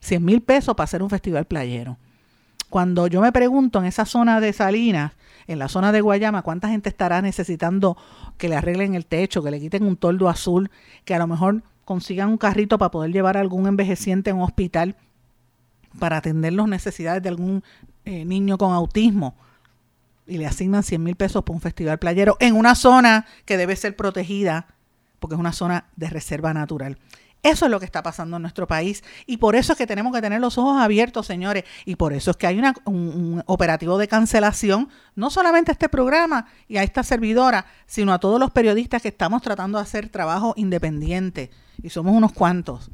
[0.00, 1.98] 100 mil pesos para hacer un festival playero.
[2.70, 5.12] Cuando yo me pregunto en esa zona de Salinas,
[5.46, 7.98] en la zona de Guayama, cuánta gente estará necesitando
[8.38, 10.70] que le arreglen el techo, que le quiten un toldo azul,
[11.04, 14.42] que a lo mejor consigan un carrito para poder llevar a algún envejeciente a un
[14.42, 14.94] hospital
[15.98, 17.64] para atender las necesidades de algún
[18.04, 19.34] eh, niño con autismo
[20.24, 23.74] y le asignan 100 mil pesos por un festival playero en una zona que debe
[23.74, 24.68] ser protegida
[25.18, 26.96] porque es una zona de reserva natural.
[27.42, 29.02] Eso es lo que está pasando en nuestro país.
[29.26, 32.32] Y por eso es que tenemos que tener los ojos abiertos, señores, y por eso
[32.32, 36.82] es que hay un, un, operativo de cancelación, no solamente a este programa y a
[36.82, 41.50] esta servidora, sino a todos los periodistas que estamos tratando de hacer trabajo independiente,
[41.82, 42.90] y somos unos cuantos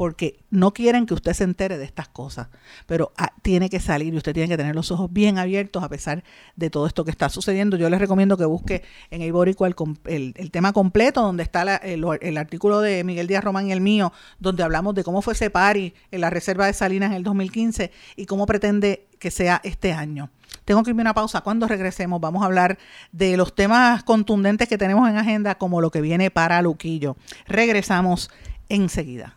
[0.00, 2.48] porque no quieren que usted se entere de estas cosas,
[2.86, 5.90] pero ah, tiene que salir y usted tiene que tener los ojos bien abiertos a
[5.90, 6.24] pesar
[6.56, 7.76] de todo esto que está sucediendo.
[7.76, 13.04] Yo les recomiendo que busque en el, el, tema completo, donde está el, artículo de
[13.04, 16.30] Miguel Díaz Román y el mío, donde hablamos de cómo fue ese pari en la
[16.30, 20.30] Reserva de Salinas en el 2015 y cómo pretende que sea este año.
[20.64, 21.42] Tengo que irme a una pausa.
[21.42, 22.78] Cuando regresemos vamos a hablar
[23.12, 27.18] de los temas contundentes que tenemos en agenda, como lo que viene para Luquillo.
[27.46, 28.30] Regresamos
[28.70, 29.36] enseguida.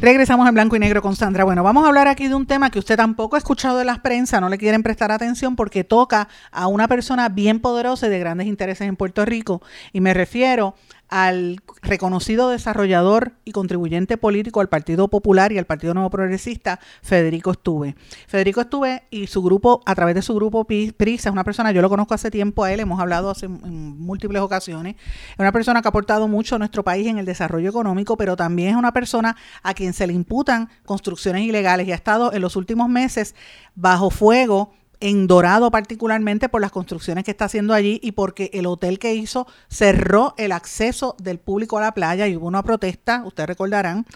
[0.00, 1.42] Regresamos en blanco y negro con Sandra.
[1.42, 3.98] Bueno, vamos a hablar aquí de un tema que usted tampoco ha escuchado de las
[3.98, 8.20] prensa, no le quieren prestar atención porque toca a una persona bien poderosa y de
[8.20, 9.60] grandes intereses en Puerto Rico.
[9.92, 10.76] Y me refiero
[11.08, 17.50] al reconocido desarrollador y contribuyente político al Partido Popular y al Partido Nuevo Progresista, Federico
[17.50, 17.96] Estuve.
[18.26, 21.82] Federico Estuve y su grupo, a través de su grupo PRISA, es una persona, yo
[21.82, 25.80] lo conozco hace tiempo a él, hemos hablado hace, en múltiples ocasiones, es una persona
[25.82, 28.92] que ha aportado mucho a nuestro país en el desarrollo económico, pero también es una
[28.92, 33.34] persona a quien se le imputan construcciones ilegales y ha estado en los últimos meses
[33.74, 38.66] bajo fuego en Dorado particularmente por las construcciones que está haciendo allí y porque el
[38.66, 43.22] hotel que hizo cerró el acceso del público a la playa y hubo una protesta,
[43.24, 44.06] ustedes recordarán,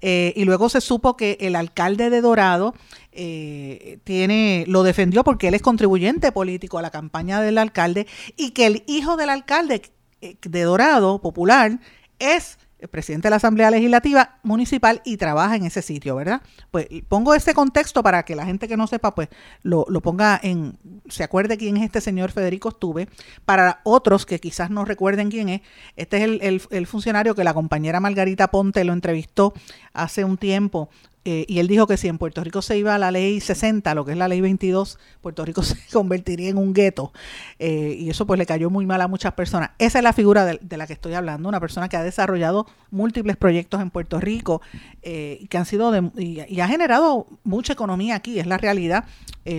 [0.00, 2.74] eh, y luego se supo que el alcalde de Dorado
[3.12, 8.50] eh, tiene, lo defendió porque él es contribuyente político a la campaña del alcalde y
[8.50, 9.82] que el hijo del alcalde
[10.20, 11.80] eh, de Dorado, popular,
[12.18, 16.42] es presidente de la Asamblea Legislativa Municipal y trabaja en ese sitio, ¿verdad?
[16.70, 19.28] Pues pongo ese contexto para que la gente que no sepa, pues
[19.62, 23.08] lo, ponga en, se acuerde quién es este señor Federico Estuve.
[23.44, 25.60] Para otros que quizás no recuerden quién es,
[25.96, 29.52] este es el, el funcionario que la compañera Margarita Ponte lo entrevistó
[29.92, 30.88] hace un tiempo
[31.26, 33.94] eh, y él dijo que si en Puerto Rico se iba a la ley 60,
[33.94, 37.12] lo que es la ley 22, Puerto Rico se convertiría en un gueto.
[37.58, 39.70] Eh, y eso pues le cayó muy mal a muchas personas.
[39.78, 43.36] Esa es la figura de, la que estoy hablando, una persona que ha desarrollado múltiples
[43.36, 44.62] proyectos en Puerto Rico
[45.02, 49.04] eh, que han sido y, ha generado mucha economía aquí, es la realidad.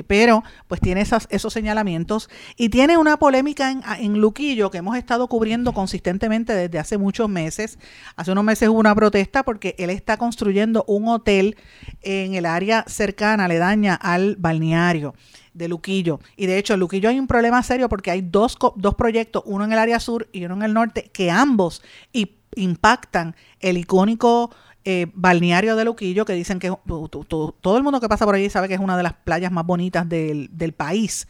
[0.07, 4.95] pero pues tiene esas, esos señalamientos y tiene una polémica en, en Luquillo que hemos
[4.95, 7.79] estado cubriendo consistentemente desde hace muchos meses.
[8.15, 11.50] Hace unos meses hubo una protesta porque él está construyendo un hotel
[12.01, 15.13] en el área cercana, aledaña al balneario
[15.53, 16.19] de Luquillo.
[16.35, 19.65] Y de hecho, en Luquillo hay un problema serio porque hay dos, dos proyectos, uno
[19.65, 21.81] en el área sur y uno en el norte, que ambos
[22.55, 24.51] impactan el icónico
[24.83, 28.67] eh, balneario de Luquillo, que dicen que todo el mundo que pasa por allí sabe
[28.67, 31.27] que es una de las playas más bonitas del, país.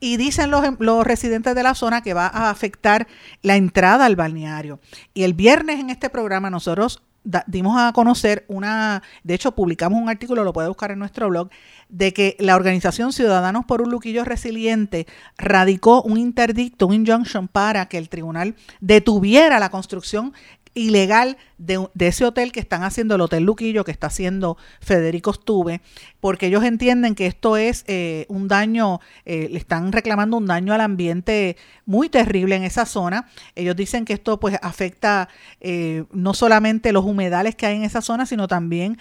[0.00, 3.06] Y dicen los, los, residentes de la zona que va a afectar
[3.42, 4.80] la entrada al balneario.
[5.14, 7.02] Y el viernes en este programa nosotros
[7.46, 11.50] dimos a conocer una, de hecho publicamos un artículo, lo puede buscar en nuestro blog,
[11.88, 15.06] de que la organización Ciudadanos por un Luquillo Resiliente
[15.36, 20.32] radicó un interdicto, un injunction para que el tribunal detuviera la construcción
[20.74, 25.80] ilegal de, ese hotel que están haciendo, el Hotel Luquillo, que está haciendo Federico Stuve,
[26.20, 30.72] porque ellos entienden que esto es eh, un daño, eh, le están reclamando un daño
[30.72, 31.56] al ambiente
[31.86, 33.28] muy terrible en esa zona.
[33.54, 35.28] Ellos dicen que esto pues afecta
[35.60, 38.98] eh, no solamente los humedales que hay en esa zona, sino también...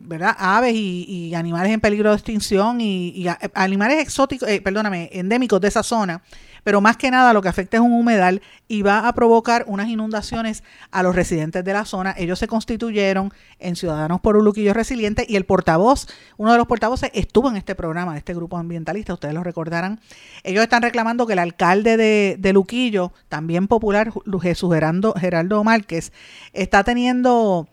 [0.00, 0.34] ¿verdad?
[0.38, 5.82] aves y, animales en peligro de extinción y, y animales exóticos, perdóname, endémicos de esa
[5.82, 6.22] zona
[6.64, 9.88] pero más que nada lo que afecta es un humedal y va a provocar unas
[9.88, 12.14] inundaciones a los residentes de la zona.
[12.16, 16.66] Ellos se constituyeron en Ciudadanos por un Luquillo Resiliente y el portavoz, uno de los
[16.66, 20.00] portavoces, estuvo en este programa de este grupo ambientalista, ustedes lo recordarán.
[20.42, 26.12] Ellos están reclamando que el alcalde de, de Luquillo, también popular, Jesús Gerardo, Geraldo Márquez,
[26.52, 27.68] está teniendo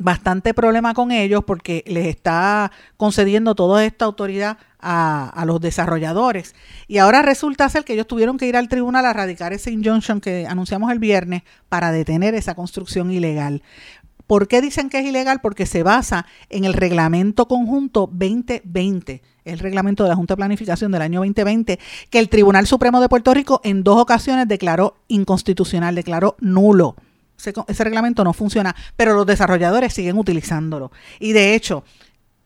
[0.00, 6.54] bastante problema con ellos porque les está concediendo toda esta autoridad a, los desarrolladores.
[6.88, 10.20] Y ahora resulta ser que ellos tuvieron que ir al tribunal a radicar ese injunction
[10.20, 13.62] que anunciamos el viernes para detener esa construcción ilegal.
[14.26, 15.40] ¿Por qué dicen que es ilegal?
[15.40, 20.90] Porque se basa en el reglamento conjunto 2020, el reglamento de la Junta de Planificación
[20.92, 21.78] del año 2020,
[22.10, 26.96] que el Tribunal Supremo de Puerto Rico en dos ocasiones declaró inconstitucional, declaró nulo.
[27.38, 30.92] Ese, ese reglamento no funciona, pero los desarrolladores siguen utilizándolo.
[31.18, 31.84] Y de hecho,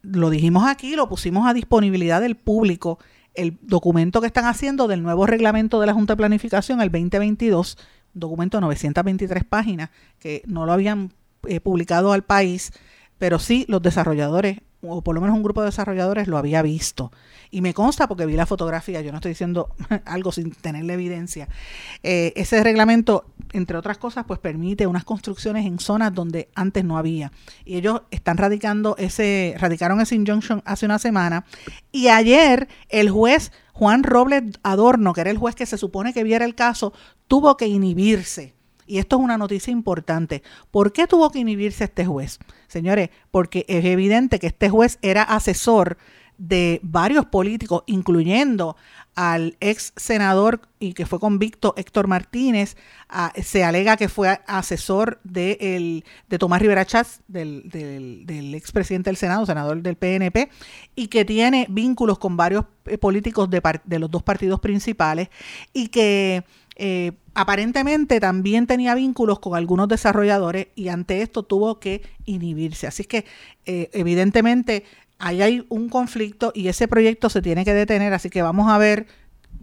[0.01, 2.99] lo dijimos aquí, lo pusimos a disponibilidad del público,
[3.33, 7.77] el documento que están haciendo del nuevo reglamento de la Junta de Planificación, el 2022,
[8.13, 11.13] documento de 923 páginas, que no lo habían
[11.47, 12.71] eh, publicado al país,
[13.17, 17.11] pero sí los desarrolladores, o por lo menos un grupo de desarrolladores lo había visto.
[17.49, 19.69] Y me consta porque vi la fotografía, yo no estoy diciendo
[20.05, 21.47] algo sin tener la evidencia.
[22.03, 26.97] Eh, ese reglamento, entre otras cosas, pues permite unas construcciones en zonas donde antes no
[26.97, 27.31] había.
[27.65, 31.45] Y ellos están radicando ese, radicaron ese injunction hace una semana.
[31.91, 36.23] Y ayer el juez Juan Robles Adorno, que era el juez que se supone que
[36.23, 36.93] viera el caso,
[37.27, 40.41] tuvo que inhibirse y esto es una noticia importante.
[40.71, 42.39] ¿Por qué tuvo que inhibirse este juez?
[42.67, 45.97] Señores, porque es evidente que este juez era asesor
[46.37, 48.75] de varios políticos, incluyendo
[49.15, 52.77] al ex senador y que fue convicto Héctor Martínez,
[53.41, 59.09] se alega que fue asesor de, el, de Tomás Rivera Chávez, del, del, ex presidente
[59.09, 60.49] del Senado, senador del PNP,
[60.95, 65.29] y que tiene vínculos con varios eh, políticos de, de los dos partidos principales
[65.73, 66.43] y que
[66.79, 72.87] eh, aparentemente también tenía vínculos con algunos desarrolladores y ante esto tuvo que inhibirse.
[72.87, 73.25] Así que
[73.65, 74.83] eh, evidentemente
[75.17, 78.77] ahí hay un conflicto y ese proyecto se tiene que detener, así que vamos a
[78.77, 79.07] ver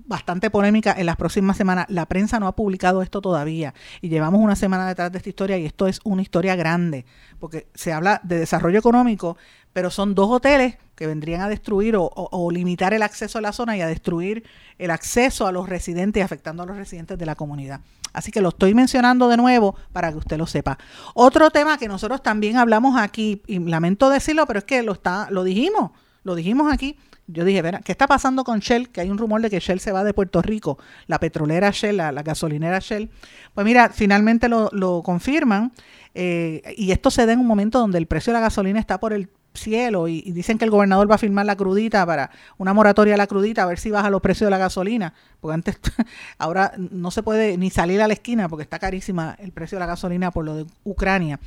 [0.06, 1.86] bastante polémica en las próximas semanas.
[1.88, 5.56] La prensa no ha publicado esto todavía y llevamos una semana detrás de esta historia
[5.56, 7.06] y esto es una historia grande,
[7.38, 9.36] porque se habla de desarrollo económico,
[9.72, 13.76] pero son dos hoteles que vendrían a destruir o, limitar el acceso a la zona
[13.76, 14.44] y a destruir
[14.78, 17.80] el acceso a los residentes, afectando a los residentes de la comunidad.
[18.12, 20.78] Así que lo estoy mencionando de nuevo para que usted lo sepa.
[21.14, 25.28] Otro tema que nosotros también hablamos aquí, y lamento decirlo, pero es que lo, está,
[25.30, 25.90] lo dijimos,
[26.22, 28.90] lo dijimos aquí, yo dije, ¿qué está pasando con Shell?
[28.90, 31.96] Que hay un rumor de que Shell se va de Puerto Rico, la petrolera Shell,
[31.96, 33.10] la, gasolinera Shell.
[33.54, 35.72] Pues mira, finalmente lo, lo confirman
[36.14, 39.00] eh, y esto se da en un momento donde el precio de la gasolina está
[39.00, 42.74] por el cielo y, dicen que el gobernador va a firmar la crudita para una
[42.74, 45.78] moratoria a la crudita a ver si baja los precios de la gasolina, porque antes
[46.38, 49.80] ahora no se puede ni salir a la esquina porque está carísima el precio de
[49.80, 51.40] la gasolina por lo de Ucrania.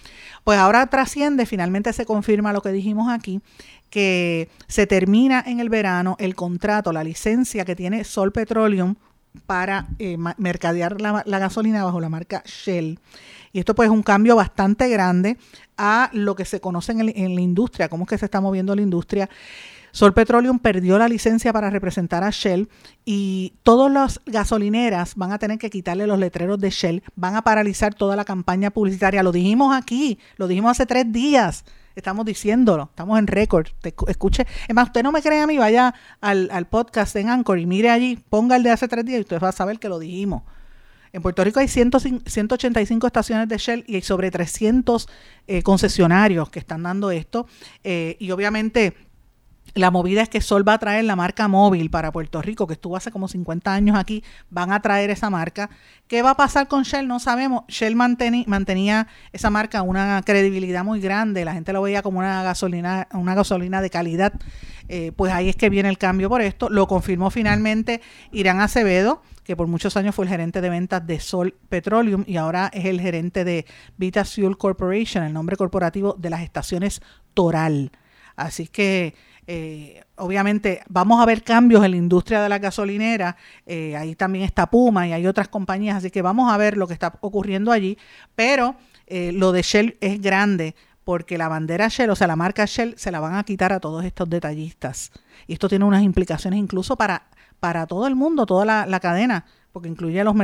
[0.44, 3.42] Pues ahora trasciende, finalmente se confirma lo que dijimos aquí,
[3.90, 8.96] que se termina en el verano el contrato, la licencia que tiene Sol Petroleum
[9.46, 13.00] para eh, mercadear la, la gasolina bajo la marca Shell.
[13.54, 15.38] Y esto pues es un cambio bastante grande
[15.78, 18.82] a lo que se conoce en, la industria, cómo es que se está moviendo la
[18.82, 19.30] industria.
[19.98, 22.70] Sol Petroleum perdió la licencia para representar a Shell
[23.04, 27.42] y todas las gasolineras van a tener que quitarle los letreros de Shell, van a
[27.42, 29.24] paralizar toda la campaña publicitaria.
[29.24, 33.70] Lo dijimos aquí, lo dijimos hace tres días, estamos diciéndolo, estamos en récord.
[34.08, 37.58] Escuche, es más, usted no me cree a mí, vaya al, al podcast en Anchor
[37.58, 39.90] y mire allí, ponga el de hace tres días y usted va a saber que
[39.90, 40.44] lo dijimos.
[41.12, 45.08] En Puerto Rico hay 185 estaciones de Shell y hay sobre 300
[45.48, 47.48] eh, concesionarios que están dando esto.
[47.84, 49.07] Eh, y obviamente
[49.74, 52.74] la movida es que Sol va a traer la marca móvil para Puerto Rico, que
[52.74, 55.70] estuvo hace como 50 años aquí, van a traer esa marca.
[56.08, 57.08] ¿Qué va a pasar con Shell?
[57.08, 57.64] No sabemos.
[57.68, 63.08] Shell mantenía esa marca una credibilidad muy grande, la gente lo veía como una gasolina,
[63.14, 64.34] una gasolina de calidad.
[64.90, 66.70] Eh, pues ahí es que viene el cambio por esto.
[66.70, 68.02] Lo confirmó finalmente
[68.32, 72.38] Irán Acevedo, que por muchos años fue el gerente de ventas de Sol Petroleum y
[72.38, 73.66] ahora es el gerente de
[73.98, 77.02] Vita Fuel Corporation, el nombre corporativo de las estaciones
[77.34, 77.92] Toral.
[78.36, 79.16] Así que
[79.50, 84.44] eh, obviamente vamos a ver cambios en la industria de la gasolinera, eh, ahí también
[84.44, 87.72] está Puma y hay otras compañías, así que vamos a ver lo que está ocurriendo
[87.72, 87.98] allí,
[88.36, 92.66] pero eh, lo de Shell es grande porque la bandera Shell, o sea, la marca
[92.66, 95.14] Shell, se la van a quitar a todos estos detallistas.
[95.48, 97.30] Y esto tiene unas implicaciones incluso para,
[97.62, 100.36] para todo el mundo, toda la, cadena, porque incluye los,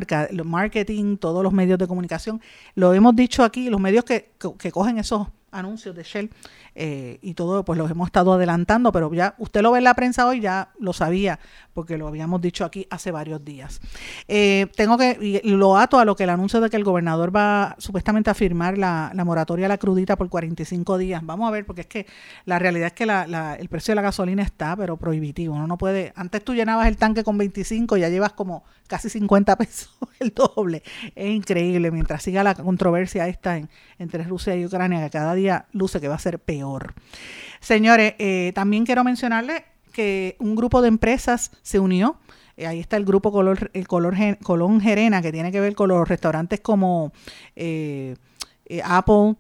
[0.46, 2.42] marketing, todos los medios de comunicación.
[2.76, 6.30] Lo hemos dicho aquí, los medios que, que cogen esos anuncios de Shell
[6.76, 9.94] eh, y todo, pues los hemos estado adelantando, pero ya usted lo ve en la
[9.94, 11.40] prensa hoy, ya lo sabía,
[11.74, 13.80] porque lo habíamos dicho aquí hace varios días.
[14.28, 17.36] Eh, tengo que, y lo ato a lo que el anuncio de que el gobernador
[17.36, 21.26] va supuestamente a firmar la, moratoria a la crudita por 45 días.
[21.26, 22.08] Vamos a ver, porque es que
[22.46, 25.56] la realidad es que la, el precio de la gasolina está, pero prohibitivo.
[25.56, 29.56] Uno no puede, antes tú llenabas el tanque con 25, ya llevas como casi 50
[29.56, 30.84] pesos, el doble.
[31.16, 33.60] Es increíble, mientras siga la controversia esta
[33.98, 36.94] entre Rusia y Ucrania, que cada día luce que va a ser peor.
[37.60, 42.18] Señores, eh, también quiero mencionarle que un grupo de empresas se unió.
[42.56, 43.30] Eh, ahí está el grupo
[43.74, 47.14] el Color Colón Gerena, que tiene que ver con los restaurantes como
[47.56, 48.16] eh,
[48.84, 49.36] Apple,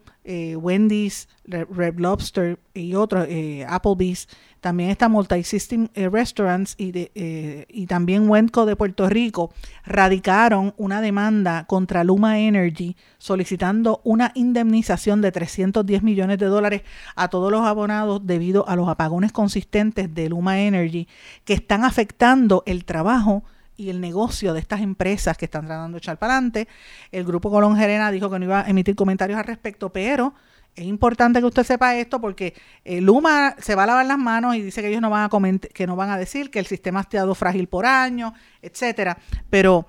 [0.55, 3.27] Wendy's, Red Lobster y otros,
[3.67, 4.27] Applebee's,
[4.61, 9.51] también está Multisystem Restaurants y, y también Wenco de Puerto Rico.
[9.85, 16.83] Radicaron una demanda contra Luma Energy solicitando una indemnización de 310 millones de dólares
[17.15, 21.07] a todos los abonados debido a los apagones consistentes de Luma Energy
[21.43, 23.43] que están afectando el trabajo
[23.77, 26.67] y el negocio de estas empresas que están tratando de echar para adelante.
[27.11, 30.33] El grupo Colón Gerena dijo que no iba a emitir comentarios al respecto, pero
[30.75, 34.55] es importante que usted sepa esto porque eh, Luma se va a lavar las manos
[34.55, 36.99] y dice que ellos no van a que no van a decir que el sistema
[36.99, 39.17] ha estado frágil por año, etcétera.
[39.49, 39.85] Pero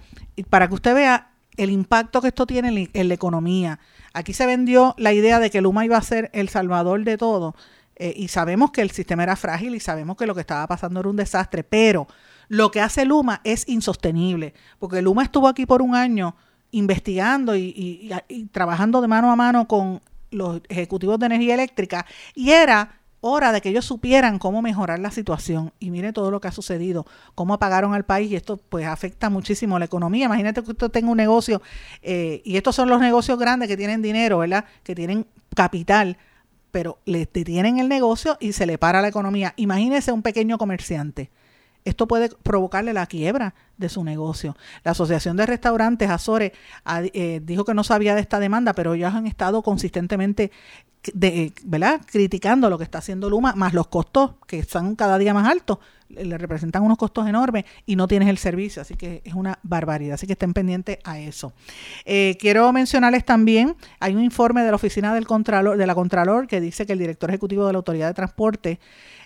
[0.50, 3.78] para que usted vea el impacto que esto tiene en la economía.
[4.12, 7.54] Aquí se vendió la idea de que Luma iba a ser el salvador de todo.
[7.96, 11.00] Eh, y sabemos que el sistema era frágil y sabemos que lo que estaba pasando
[11.00, 12.08] era un desastre, pero
[12.48, 16.36] lo que hace Luma es insostenible, porque Luma estuvo aquí por un año
[16.70, 18.10] investigando y,
[18.50, 23.60] trabajando de mano a mano con los ejecutivos de energía eléctrica y era hora de
[23.60, 25.72] que ellos supieran cómo mejorar la situación.
[25.78, 29.30] Y mire todo lo que ha sucedido, cómo apagaron al país y esto pues afecta
[29.30, 30.26] muchísimo la economía.
[30.26, 31.62] Imagínate que usted tenga un negocio
[32.02, 34.66] eh, y estos son los negocios grandes que tienen dinero, ¿verdad?
[34.82, 36.18] Que tienen capital,
[36.70, 39.54] pero le detienen el negocio y se le para la economía.
[39.56, 41.30] Imagínese un pequeño comerciante
[41.84, 44.56] esto puede provocarle la quiebra de su negocio.
[44.84, 46.52] La Asociación de Restaurantes Azores
[47.12, 50.50] eh, dijo que no sabía de esta demanda, pero ellos han estado consistentemente
[51.12, 52.00] de, ¿verdad?
[52.06, 55.78] criticando lo que está haciendo Luma, más los costos que están cada día más altos,
[56.08, 60.14] le representan unos costos enormes y no tienes el servicio, así que es una barbaridad,
[60.14, 61.52] así que estén pendientes a eso.
[62.04, 66.46] Eh, quiero mencionarles también, hay un informe de la oficina del Contralor, de la Contralor
[66.46, 68.80] que dice que el director ejecutivo de la Autoridad de Transporte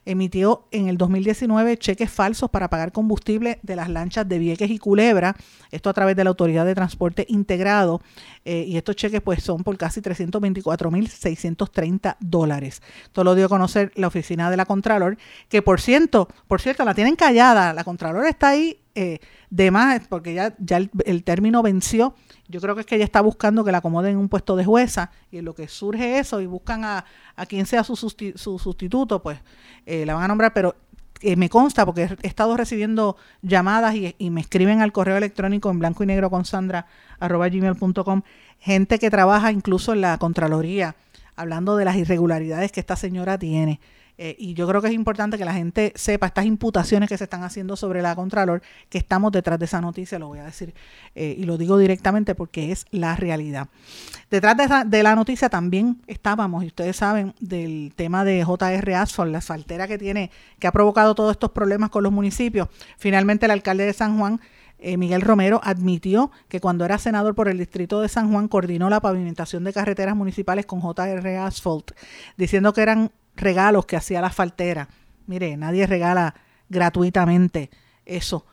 [0.09, 4.79] emitió en el 2019 cheques falsos para pagar combustible de las lanchas de Vieques y
[4.79, 5.37] Culebra,
[5.71, 8.01] esto a través de la Autoridad de Transporte Integrado,
[8.47, 12.81] eh, y estos cheques pues son por casi 324.630 dólares.
[13.13, 15.19] Todo lo dio a conocer la oficina de la Contralor,
[15.51, 19.20] que por cierto, por cierto, la tienen callada, la Contralor está ahí eh,
[19.51, 22.14] de más, porque ya, ya el, término venció.
[22.49, 24.64] Yo creo que es que ella está buscando que la acomoden en un puesto de
[24.64, 27.05] jueza y en lo que surge eso y buscan a,
[27.36, 29.38] a quien sea su, su sustituto, pues
[29.86, 30.74] eh, la van a nombrar, pero
[31.20, 35.78] eh, me consta porque he estado recibiendo llamadas y, me escriben al correo electrónico en
[35.80, 36.86] blanco y negro con sandra
[37.18, 38.22] arroba gmail.com
[38.61, 40.94] gente que trabaja incluso en la Contraloría
[41.34, 43.80] hablando de las irregularidades que esta señora tiene.
[44.21, 47.25] Eh, y yo creo que es importante que la gente sepa estas imputaciones que se
[47.25, 50.75] están haciendo sobre la Contralor, que estamos detrás de esa noticia, lo voy a decir
[51.14, 53.69] eh, y lo digo directamente porque es la realidad.
[54.29, 54.57] Detrás
[54.91, 59.87] de, la noticia también estábamos, y ustedes saben, del tema de JR Asphalt, la asfaltera
[59.87, 62.69] que tiene, que ha provocado todos estos problemas con los municipios.
[62.99, 64.41] Finalmente el alcalde de San Juan
[64.81, 68.91] eh, Miguel Romero admitió que cuando era senador por el distrito de San Juan coordinó
[68.91, 71.93] la pavimentación de carreteras municipales con JR Asphalt,
[72.37, 74.89] diciendo que eran regalos que hacía la faltera.
[75.26, 76.34] Mire, nadie regala
[76.68, 77.70] gratuitamente
[78.05, 78.47] eso,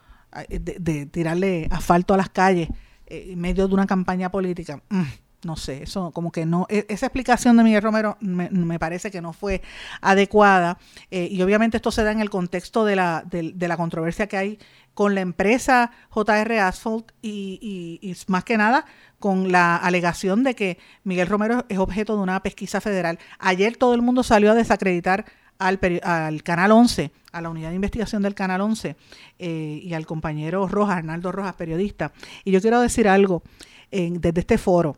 [0.50, 2.70] eh, de, tirarle asfalto a las calles
[3.06, 4.82] eh, en medio de una campaña política.
[4.90, 5.04] Mm,
[5.46, 9.22] no sé, eso como que no, e, esa explicación de Miguel Romero me, parece que
[9.22, 9.62] no fue
[10.02, 10.80] adecuada
[11.12, 14.38] eh, y obviamente esto se da en el contexto de la, de, la controversia que
[14.38, 14.60] hay
[14.96, 18.86] con la empresa JR Asphalt y, y, más que nada
[19.20, 23.20] con la alegación de que Miguel Romero es objeto de una pesquisa federal.
[23.40, 25.26] Ayer todo el mundo salió a desacreditar
[25.60, 28.96] al, al Canal 11, a la unidad de investigación del Canal 11
[29.40, 32.14] eh, y al compañero Rojas, Arnaldo Rojas, periodista.
[32.44, 33.44] Y yo quiero decir algo
[33.92, 34.98] desde este foro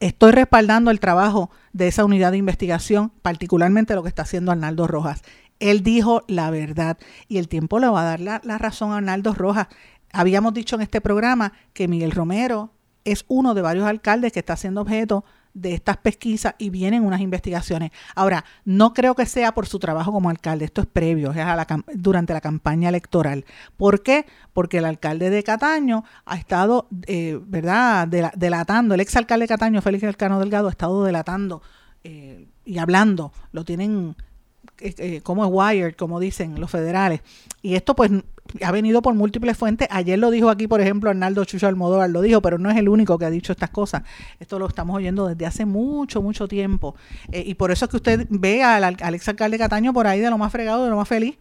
[0.00, 4.86] estoy respaldando el trabajo de esa unidad de investigación, particularmente lo que está haciendo Arnaldo
[4.86, 5.22] Rojas.
[5.60, 8.98] Él dijo la verdad y el tiempo le va a dar la, la razón a
[8.98, 9.68] Arnaldo Rojas.
[10.12, 12.72] Habíamos dicho en este programa que Miguel Romero
[13.04, 15.24] es uno de varios alcaldes que está siendo objeto
[15.54, 17.92] de estas pesquisas y vienen unas investigaciones.
[18.14, 21.56] Ahora, no creo que sea por su trabajo como alcalde, esto es previo, es a
[21.56, 23.44] la, durante la campaña electoral.
[23.76, 24.26] ¿Por qué?
[24.52, 30.02] Porque el alcalde de Cataño ha estado, eh, ¿verdad?, delatando, el exalcalde de Cataño, Félix
[30.02, 31.62] Elcano Delgado, ha estado delatando
[32.02, 34.16] eh, y hablando, lo tienen
[34.80, 37.20] eh, eh, como es wired, como dicen los federales.
[37.62, 38.10] Y esto pues
[38.62, 39.88] ha venido por múltiples fuentes.
[39.90, 42.88] Ayer lo dijo aquí, por ejemplo, Arnaldo Chucho Almodóvar, lo dijo, pero no es el
[42.88, 44.02] único que ha dicho estas cosas.
[44.40, 46.94] Esto lo estamos oyendo desde hace mucho, mucho tiempo.
[47.30, 50.30] Eh, y por eso es que usted ve al, al exalcalde Cataño por ahí de
[50.30, 51.38] lo más fregado, de lo más feliz,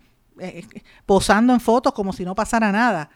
[1.05, 3.09] posando en fotos como si no pasara nada.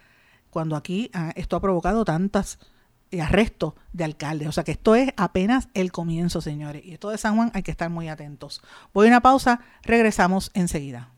[0.49, 2.59] Cuando aquí ah, esto ha provocado tantas
[3.21, 4.47] arresto de alcaldes.
[4.47, 6.83] O sea que esto es apenas el comienzo, señores.
[6.85, 8.61] Y esto de San Juan hay que estar muy atentos.
[8.93, 11.11] Voy a una pausa, regresamos enseguida.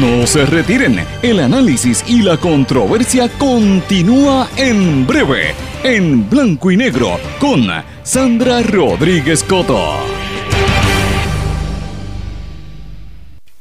[0.00, 7.18] No se retiren, el análisis y la controversia continúa en breve, en blanco y negro,
[7.38, 7.66] con
[8.02, 10.21] Sandra Rodríguez Coto.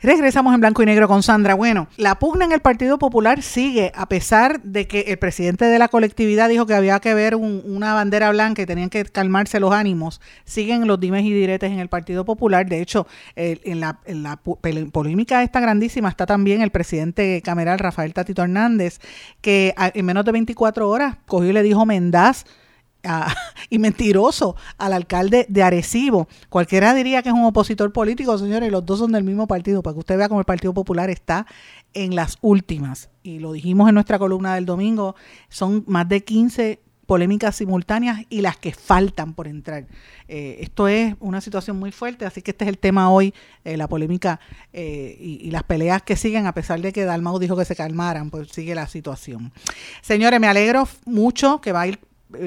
[0.00, 1.54] Regresamos en blanco y negro con Sandra.
[1.54, 5.76] Bueno, la pugna en el Partido Popular sigue, a pesar de que el presidente de
[5.76, 9.72] la colectividad dijo que había que ver una bandera blanca y tenían que calmarse los
[9.72, 10.20] ánimos.
[10.44, 12.68] Siguen los dimes y diretes en el Partido Popular.
[12.68, 13.98] De hecho, en, la,
[14.92, 19.00] polémica esta grandísima está también el presidente cameral Rafael Tatito Hernández,
[19.40, 22.44] que en menos de 24 horas cogió y le dijo Mendaz
[23.70, 26.28] y mentiroso al alcalde de Arecibo.
[26.48, 29.94] Cualquiera diría que es un opositor político, señores, los dos son del mismo partido, para
[29.94, 31.46] que usted vea cómo el Partido Popular está
[31.94, 33.10] en las últimas.
[33.22, 35.14] Y lo dijimos en nuestra columna del domingo,
[35.48, 39.86] son más de 15 polémicas simultáneas y las que faltan por entrar.
[40.28, 43.32] Eh, esto es una situación muy fuerte, así que este es el tema hoy,
[43.64, 44.40] eh, la polémica
[44.74, 47.74] eh, y, y, las peleas que siguen, a pesar de que Dalmau dijo que se
[47.74, 49.54] calmaran, pues sigue la situación.
[50.02, 51.98] Señores, me alegro mucho que va a ir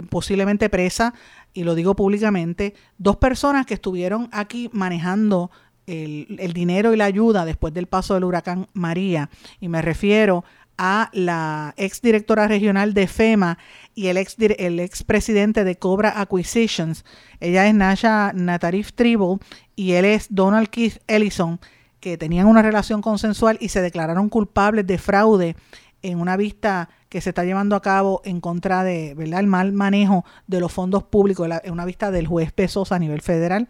[0.10, 1.14] posiblemente presa,
[1.54, 5.52] y lo digo públicamente, dos personas que estuvieron aquí manejando
[5.88, 9.30] el, el, dinero y la ayuda después del paso del huracán María.
[9.60, 10.46] Y me refiero
[10.84, 13.60] a la ex directora regional de FEMA
[13.94, 17.06] y el ex, el ex presidente de Cobra Acquisitions.
[17.40, 19.38] Ella es Nasha Natarif Tribal
[19.76, 21.60] y él es Donald Keith Ellison,
[22.00, 25.56] que tenían una relación consensual y se declararon culpables de fraude
[26.02, 29.40] en una vista que se está llevando a cabo en contra de ¿verdad?
[29.40, 33.22] el mal manejo de los fondos públicos, en una vista del juez Pesos a nivel
[33.22, 33.68] federal.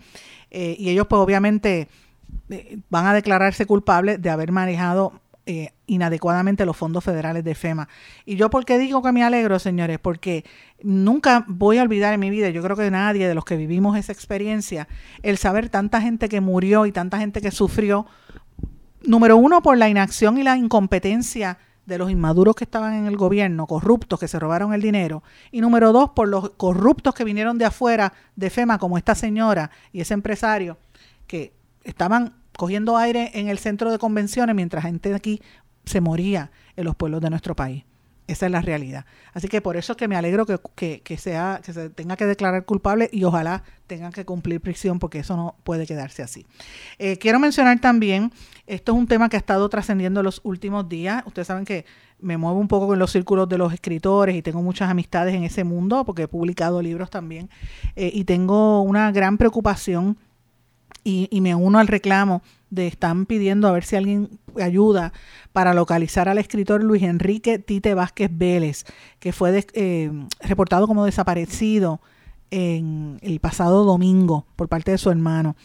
[0.50, 1.88] Eh, y ellos pues obviamente
[2.50, 7.90] eh, van a declararse culpables de haber manejado eh, inadecuadamente los fondos federales de FEMA.
[8.26, 10.46] Y yo porque digo que me alegro, señores, porque
[10.84, 13.98] nunca voy a olvidar en mi vida, yo creo que nadie de los que vivimos
[13.98, 14.88] esa experiencia,
[15.24, 18.06] el saber tanta gente que murió y tanta gente que sufrió,
[19.04, 23.18] número uno, por la inacción y la incompetencia de los inmaduros que estaban en el
[23.18, 27.58] gobierno, corruptos que se robaron el dinero, y número dos, por los corruptos que vinieron
[27.58, 30.78] de afuera de FEMA, como esta señora y ese empresario,
[31.28, 31.54] que
[31.84, 35.42] estaban cogiendo aire en el centro de convenciones mientras gente de aquí
[35.86, 37.84] se moría en los pueblos de nuestro país.
[38.32, 39.06] Esa es la realidad.
[39.34, 42.26] Así que por eso es que me alegro que, que, sea, que se tenga que
[42.26, 46.46] declarar culpable y ojalá tengan que cumplir prisión porque eso no puede quedarse así.
[46.98, 48.32] Eh, quiero mencionar también,
[48.68, 51.24] esto es un tema que ha estado trascendiendo los últimos días.
[51.26, 51.86] Ustedes saben que
[52.22, 55.44] me muevo un poco con los círculos de los escritores y tengo muchas amistades en
[55.44, 57.50] ese mundo porque he publicado libros también
[57.98, 60.18] eh, y tengo una gran preocupación
[61.04, 65.14] y me uno al reclamo de están pidiendo a ver si alguien ayuda
[65.54, 68.86] para localizar al escritor Luis Enrique Tite Vázquez Vélez,
[69.20, 72.02] que fue eh, reportado como desaparecido
[72.50, 75.56] en el pasado domingo por parte de su hermano.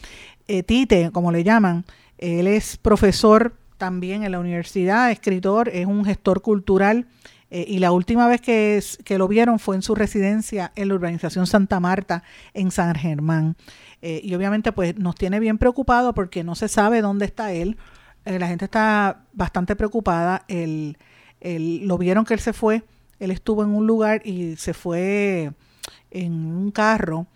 [0.48, 1.84] Eh, Tite, como le llaman,
[2.18, 7.07] él es profesor también en la universidad, escritor, es un gestor cultural
[7.50, 10.94] Eh, y la última vez que, que, lo vieron fue en su residencia en la
[10.94, 13.57] urbanización Santa Marta, en San Germán.
[14.03, 17.76] Eh, y obviamente pues nos tiene bien preocupado porque no se sabe dónde está él.
[18.24, 20.44] Eh, la gente está bastante preocupada.
[20.49, 20.97] El,
[21.40, 22.84] lo vieron que él se fue.
[23.18, 25.53] Él estuvo en un lugar y se fue
[26.11, 27.26] en un carro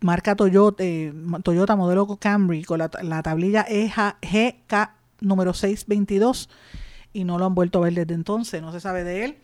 [0.00, 0.84] marca Toyota,
[1.42, 4.90] Toyota modelo Camry con la, la tablilla GK
[5.20, 6.48] número 622
[7.12, 8.60] y no lo han vuelto a ver desde entonces.
[8.60, 9.36] No se sabe de él.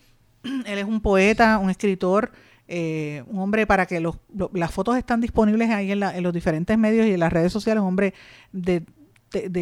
[0.66, 2.32] Él es un poeta, un escritor,
[2.74, 4.16] eh, un hombre para que los,
[4.54, 7.88] las fotos están disponibles ahí en, los diferentes medios y en las redes sociales, un
[7.88, 8.14] hombre
[8.50, 8.86] de,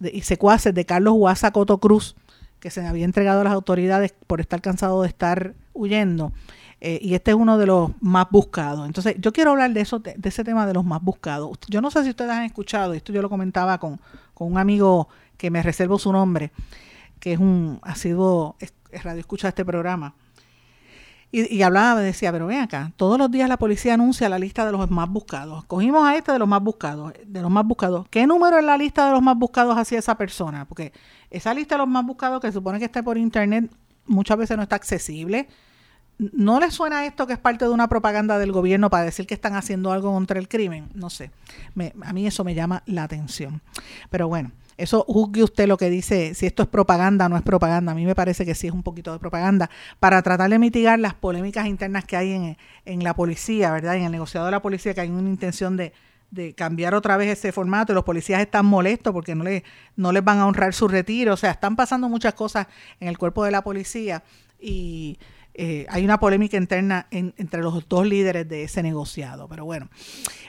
[0.00, 2.16] y secuaces de Carlos Huasa Coto Cruz,
[2.58, 6.32] que se había entregado a las autoridades por estar cansado de estar huyendo.
[6.80, 8.86] Eh, y este es uno de los más buscados.
[8.86, 11.58] Entonces, yo quiero hablar de eso, de, ese tema de los más buscados.
[11.68, 14.00] Yo no sé si ustedes han escuchado, esto yo lo comentaba con,
[14.32, 16.52] con un amigo que me reservo su nombre,
[17.18, 18.56] que es un, ha sido
[18.98, 20.14] radio escucha este programa.
[21.32, 24.66] Y, y, hablaba, decía, pero ven acá, todos los días la policía anuncia la lista
[24.66, 25.64] de los más buscados.
[25.66, 28.06] Cogimos a este de los más buscados, de los más buscados.
[28.10, 30.64] ¿Qué número en la lista de los más buscados hacía esa persona?
[30.64, 30.92] Porque
[31.30, 33.70] esa lista de los más buscados que se supone que está por internet
[34.06, 35.48] muchas veces no está accesible.
[36.18, 39.32] ¿No les suena esto que es parte de una propaganda del gobierno para decir que
[39.32, 40.90] están haciendo algo contra el crimen?
[40.94, 41.30] No sé.
[42.02, 43.62] a mí eso me llama la atención.
[44.10, 44.50] Pero bueno,
[44.80, 47.92] eso juzgue usted lo que dice, si esto es propaganda o no es propaganda.
[47.92, 50.98] A mí me parece que sí es un poquito de propaganda para tratar de mitigar
[50.98, 53.96] las polémicas internas que hay en, la policía, ¿verdad?
[53.96, 55.92] En el negociado de la policía, que hay una intención de,
[56.56, 57.92] cambiar otra vez ese formato.
[57.92, 59.64] Los policías están molestos porque no, les,
[59.96, 61.34] no les van a honrar su retiro.
[61.34, 62.66] O sea, están pasando muchas cosas
[63.00, 64.22] en el cuerpo de la policía
[64.60, 65.18] y
[65.54, 69.48] eh, hay una polémica interna entre los dos líderes de ese negociado.
[69.48, 69.88] Pero bueno,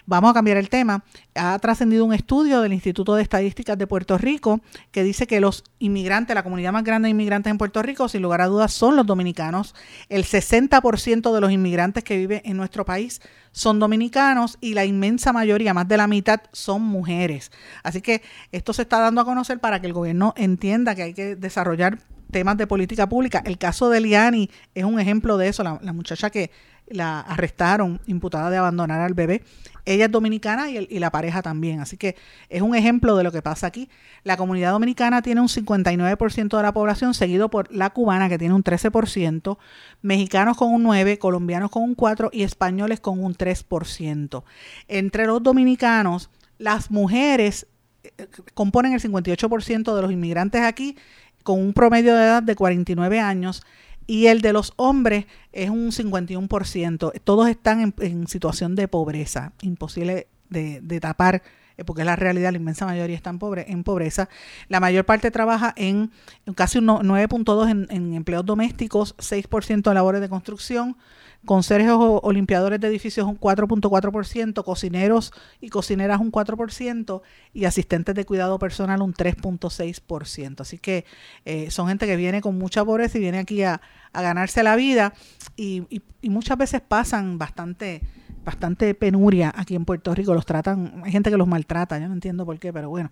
[0.05, 1.03] vamos a cambiar el tema.
[1.35, 5.63] Ha trascendido un estudio del Instituto de Estadísticas de Puerto Rico que dice que los
[5.79, 8.95] inmigrantes, la comunidad más grande de inmigrantes en Puerto Rico, sin lugar a dudas, son
[8.95, 9.75] los dominicanos.
[10.09, 13.21] El 60% de los inmigrantes que viven en nuestro país
[13.51, 17.51] son dominicanos y la inmensa mayoría, más de la mitad, son mujeres.
[17.83, 18.21] Así que
[18.51, 21.99] esto se está dando a conocer para que el gobierno entienda que hay que desarrollar
[22.31, 23.41] temas de política pública.
[23.45, 26.51] El caso de Liani es un ejemplo de eso, la, muchacha que
[26.87, 29.43] la arrestaron imputada de abandonar al bebé.
[29.85, 32.15] Ella es dominicana y, y, la pareja también, así que
[32.49, 33.89] es un ejemplo de lo que pasa aquí.
[34.23, 38.53] La comunidad dominicana tiene un 59% de la población, seguido por la cubana que tiene
[38.53, 39.57] un 13%,
[40.01, 44.43] mexicanos con un 9%, colombianos con un 4% y españoles con un 3%.
[44.87, 47.67] Entre los dominicanos, las mujeres
[48.03, 50.95] eh, componen el 58% de los inmigrantes aquí
[51.43, 53.63] con un promedio de edad de 49 años
[54.07, 57.13] y el de los hombres es un 51%.
[57.23, 61.43] Todos están en, situación de pobreza, imposible de, tapar
[61.77, 64.27] eh, porque es la realidad, la inmensa mayoría están pobre, en pobreza.
[64.67, 66.11] La mayor parte trabaja en,
[66.55, 70.97] casi un 9.2 en, en empleos domésticos, 6% en labores de construcción,
[71.45, 77.21] conserjes o, limpiadores de edificios un 4.4%, cocineros y cocineras un 4%
[77.53, 80.61] y asistentes de cuidado personal un 3.6%.
[80.61, 81.05] Así que
[81.45, 83.81] eh, son gente que viene con mucha pobreza y viene aquí a,
[84.13, 85.13] ganarse la vida
[85.55, 85.83] y,
[86.23, 88.01] muchas veces pasan bastante
[88.43, 92.15] bastante penuria aquí en Puerto Rico, los tratan, hay gente que los maltrata, yo no
[92.15, 93.11] entiendo por qué, pero bueno,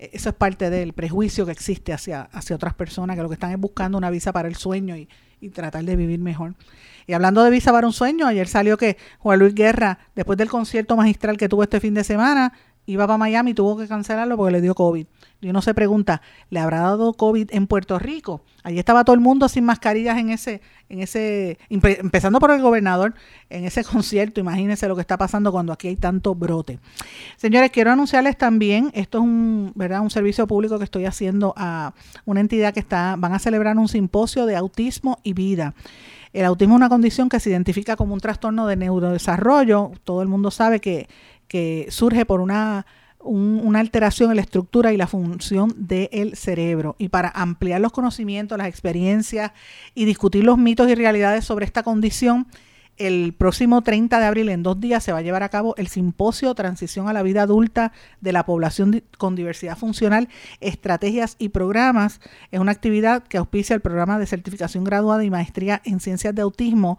[0.00, 3.34] e, eso es parte del prejuicio que existe hacia, hacia otras personas que lo que
[3.34, 5.08] están es buscando una visa para el sueño y,
[5.44, 6.54] y tratar de vivir mejor.
[7.06, 10.48] Y hablando de Visa para un sueño, ayer salió que Juan Luis Guerra, después del
[10.48, 12.52] concierto magistral que tuvo este fin de semana,
[12.86, 15.06] iba para Miami y tuvo que cancelarlo porque le dio COVID.
[15.40, 18.42] Y uno se pregunta, ¿le habrá dado COVID en Puerto Rico?
[18.62, 23.14] Allí estaba todo el mundo sin mascarillas en ese, en ese, empezando por el gobernador,
[23.50, 24.40] en ese concierto.
[24.40, 26.78] Imagínense lo que está pasando cuando aquí hay tanto brote.
[27.36, 30.00] Señores, quiero anunciarles también, esto es un, ¿verdad?
[30.00, 31.92] un servicio público que estoy haciendo a
[32.24, 35.74] una entidad que está, van a celebrar un simposio de autismo y vida.
[36.34, 39.92] El autismo es una condición que se identifica como un trastorno de neurodesarrollo.
[40.02, 41.08] Todo el mundo sabe que,
[41.54, 42.84] que surge por una
[43.20, 46.96] una alteración en la estructura y la función del cerebro.
[46.98, 49.52] Y para ampliar los conocimientos, las experiencias
[49.94, 52.48] y discutir los mitos y realidades sobre esta condición,
[52.96, 55.86] el próximo 30 de abril, en dos días, se va a llevar a cabo el
[55.86, 60.28] simposio Transición a la Vida Adulta de la Población con Diversidad Funcional,
[60.60, 62.20] Estrategias y Programas.
[62.50, 66.42] Es una actividad que auspicia el programa de certificación graduada y maestría en Ciencias de
[66.42, 66.98] Autismo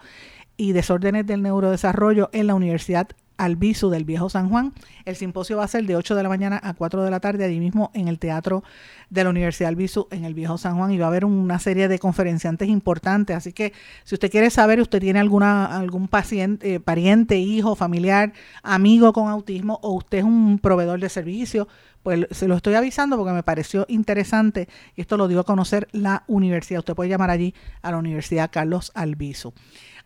[0.58, 4.74] y Desórdenes del Neurodesarrollo en la Universidad Albizu del Viejo San Juan.
[5.06, 7.46] El simposio va a ser de 8 de la mañana a 4 de la tarde,
[7.46, 8.64] allí mismo en el Teatro
[9.10, 11.88] de la Universidad Albizu en el Viejo San Juan y va a haber una serie
[11.88, 13.36] de conferenciantes importantes.
[13.36, 13.74] Así que
[14.04, 18.34] si usted quiere saber, usted tiene alguna algún paciente, eh, pariente, hijo, familiar,
[18.64, 21.68] amigo con autismo o usted es un proveedor de servicio,
[22.04, 25.88] pues se lo estoy avisando porque me pareció interesante y esto lo dio a conocer
[25.92, 26.80] la universidad.
[26.80, 29.54] Usted puede llamar allí a la Universidad Carlos Albizu.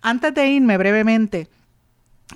[0.02, 1.50] Antes de irme brevemente,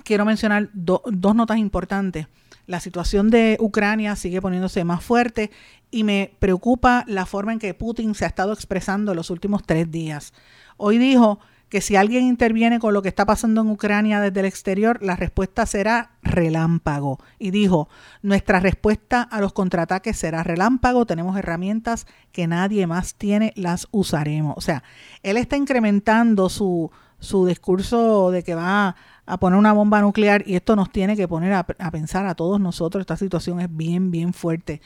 [0.02, 2.26] quiero mencionar dos notas importantes.
[2.66, 5.50] La situación de Ucrania sigue poniéndose más fuerte
[5.90, 9.62] y me preocupa la forma en que Putin se ha estado expresando en los últimos
[9.64, 10.32] tres días.
[10.76, 11.38] Hoy dijo
[11.68, 15.16] que si alguien interviene con lo que está pasando en Ucrania desde el exterior, la
[15.16, 17.18] respuesta será relámpago.
[17.38, 17.88] Y dijo,
[18.22, 24.54] nuestra respuesta a los contraataques será relámpago, tenemos herramientas que nadie más tiene, las usaremos.
[24.56, 24.84] O sea,
[25.22, 26.90] él está incrementando su,
[27.24, 28.96] su discurso de que va
[29.26, 32.60] a poner una bomba nuclear y esto nos tiene que poner a, pensar a todos
[32.60, 33.00] nosotros.
[33.00, 34.80] Esta situación es bien, bien fuerte.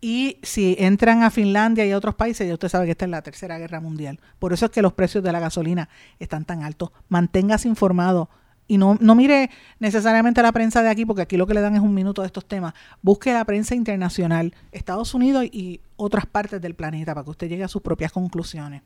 [0.00, 3.10] Y si entran a Finlandia y a otros países, ya usted sabe que esta es
[3.10, 4.20] la tercera guerra mundial.
[4.38, 5.88] Por eso es que los precios de la gasolina
[6.18, 6.90] están tan altos.
[7.08, 8.28] Manténgase informado
[8.66, 11.74] y no, no mire necesariamente la prensa de aquí, porque aquí lo que le dan
[11.74, 12.72] es un minuto de estos temas.
[13.02, 17.64] Busque la prensa internacional, Estados Unidos y otras partes del planeta, para que usted llegue
[17.64, 18.82] a sus propias conclusiones.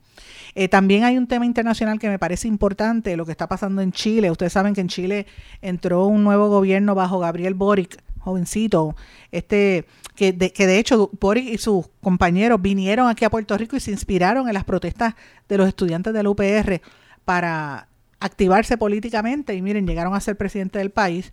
[0.53, 3.91] Eh, también hay un tema internacional que me parece importante, lo que está pasando en
[3.91, 4.29] Chile.
[4.31, 5.27] Ustedes saben que en Chile
[5.61, 8.95] entró un nuevo gobierno bajo Gabriel Boric, jovencito,
[9.31, 13.77] este que de, que de hecho Boric y sus compañeros vinieron aquí a Puerto Rico
[13.77, 15.15] y se inspiraron en las protestas
[15.47, 16.81] de los estudiantes del UPR
[17.23, 17.88] para
[18.19, 21.31] activarse políticamente y miren, llegaron a ser presidente del país,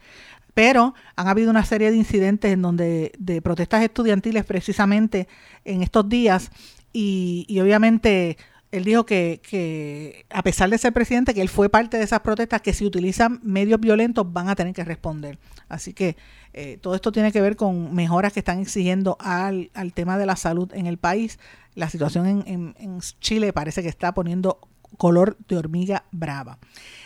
[0.55, 5.29] pero han habido una serie de incidentes en donde de protestas estudiantiles precisamente
[5.65, 6.51] en estos días
[6.93, 8.39] y, y obviamente
[8.73, 12.21] él dijo que, que, a pesar de ser presidente, que él fue parte de esas
[12.21, 15.39] protestas, que si utilizan medios violentos van a tener que responder.
[15.69, 16.17] Así que
[16.53, 20.27] eh, todo esto tiene que ver con mejoras que están exigiendo al, al tema de
[20.27, 21.39] la salud en el país.
[21.75, 24.59] La situación en, en, en Chile parece que está poniendo
[24.97, 26.59] color de hormiga brava.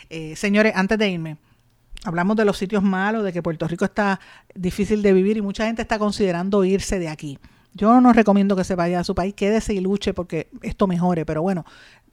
[0.09, 1.37] Eh, señores, antes de irme,
[2.03, 4.19] hablamos de los sitios malos, de que Puerto Rico está
[4.55, 7.39] difícil de vivir y mucha gente está considerando irse de aquí.
[7.73, 11.25] Yo no recomiendo que se vaya a su país, quédese y luche porque esto mejore,
[11.25, 11.65] pero bueno,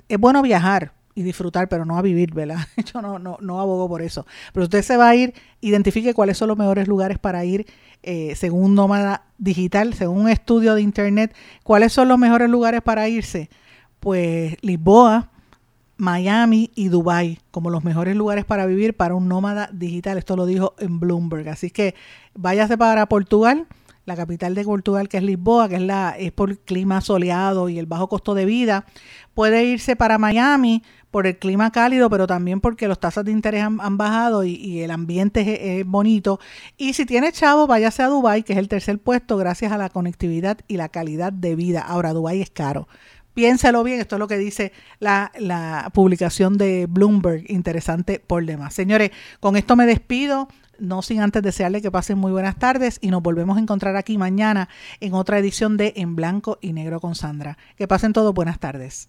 [0.08, 2.58] es bueno viajar y disfrutar, pero no a vivir, ¿verdad?
[2.94, 4.24] Yo no, no, no abogo por eso.
[4.52, 7.66] Pero usted se va a ir, identifique cuáles son los mejores lugares para ir
[8.04, 13.08] eh, según nómada digital, según un estudio de internet, cuáles son los mejores lugares para
[13.08, 13.50] irse.
[13.98, 15.32] Pues Lisboa,
[15.98, 20.16] Miami y Dubai como los mejores lugares para vivir para un nómada digital.
[20.16, 21.48] Esto lo dijo en Bloomberg.
[21.48, 21.94] Así que
[22.34, 23.66] váyase para Portugal,
[24.06, 27.68] la capital de Portugal que es Lisboa, que es, la, es por el clima soleado
[27.68, 28.86] y el bajo costo de vida.
[29.34, 33.62] Puede irse para Miami por el clima cálido, pero también porque los tasas de interés
[33.62, 36.38] han, bajado y, el ambiente es, bonito.
[36.76, 39.88] Y si tiene chavo, váyase a Dubai, que es el tercer puesto gracias a la
[39.88, 41.80] conectividad y la calidad de vida.
[41.80, 42.88] Ahora, Dubai es caro
[43.38, 48.74] piénselo bien, esto es lo que dice la, la publicación de Bloomberg, interesante por demás.
[48.74, 50.48] Señores, con esto me despido
[50.80, 54.18] no sin antes desearle que pasen muy buenas tardes y nos volvemos a encontrar aquí
[54.18, 54.68] mañana
[54.98, 57.58] en otra edición de En Blanco y Negro con Sandra.
[57.76, 59.08] Que pasen todos buenas tardes.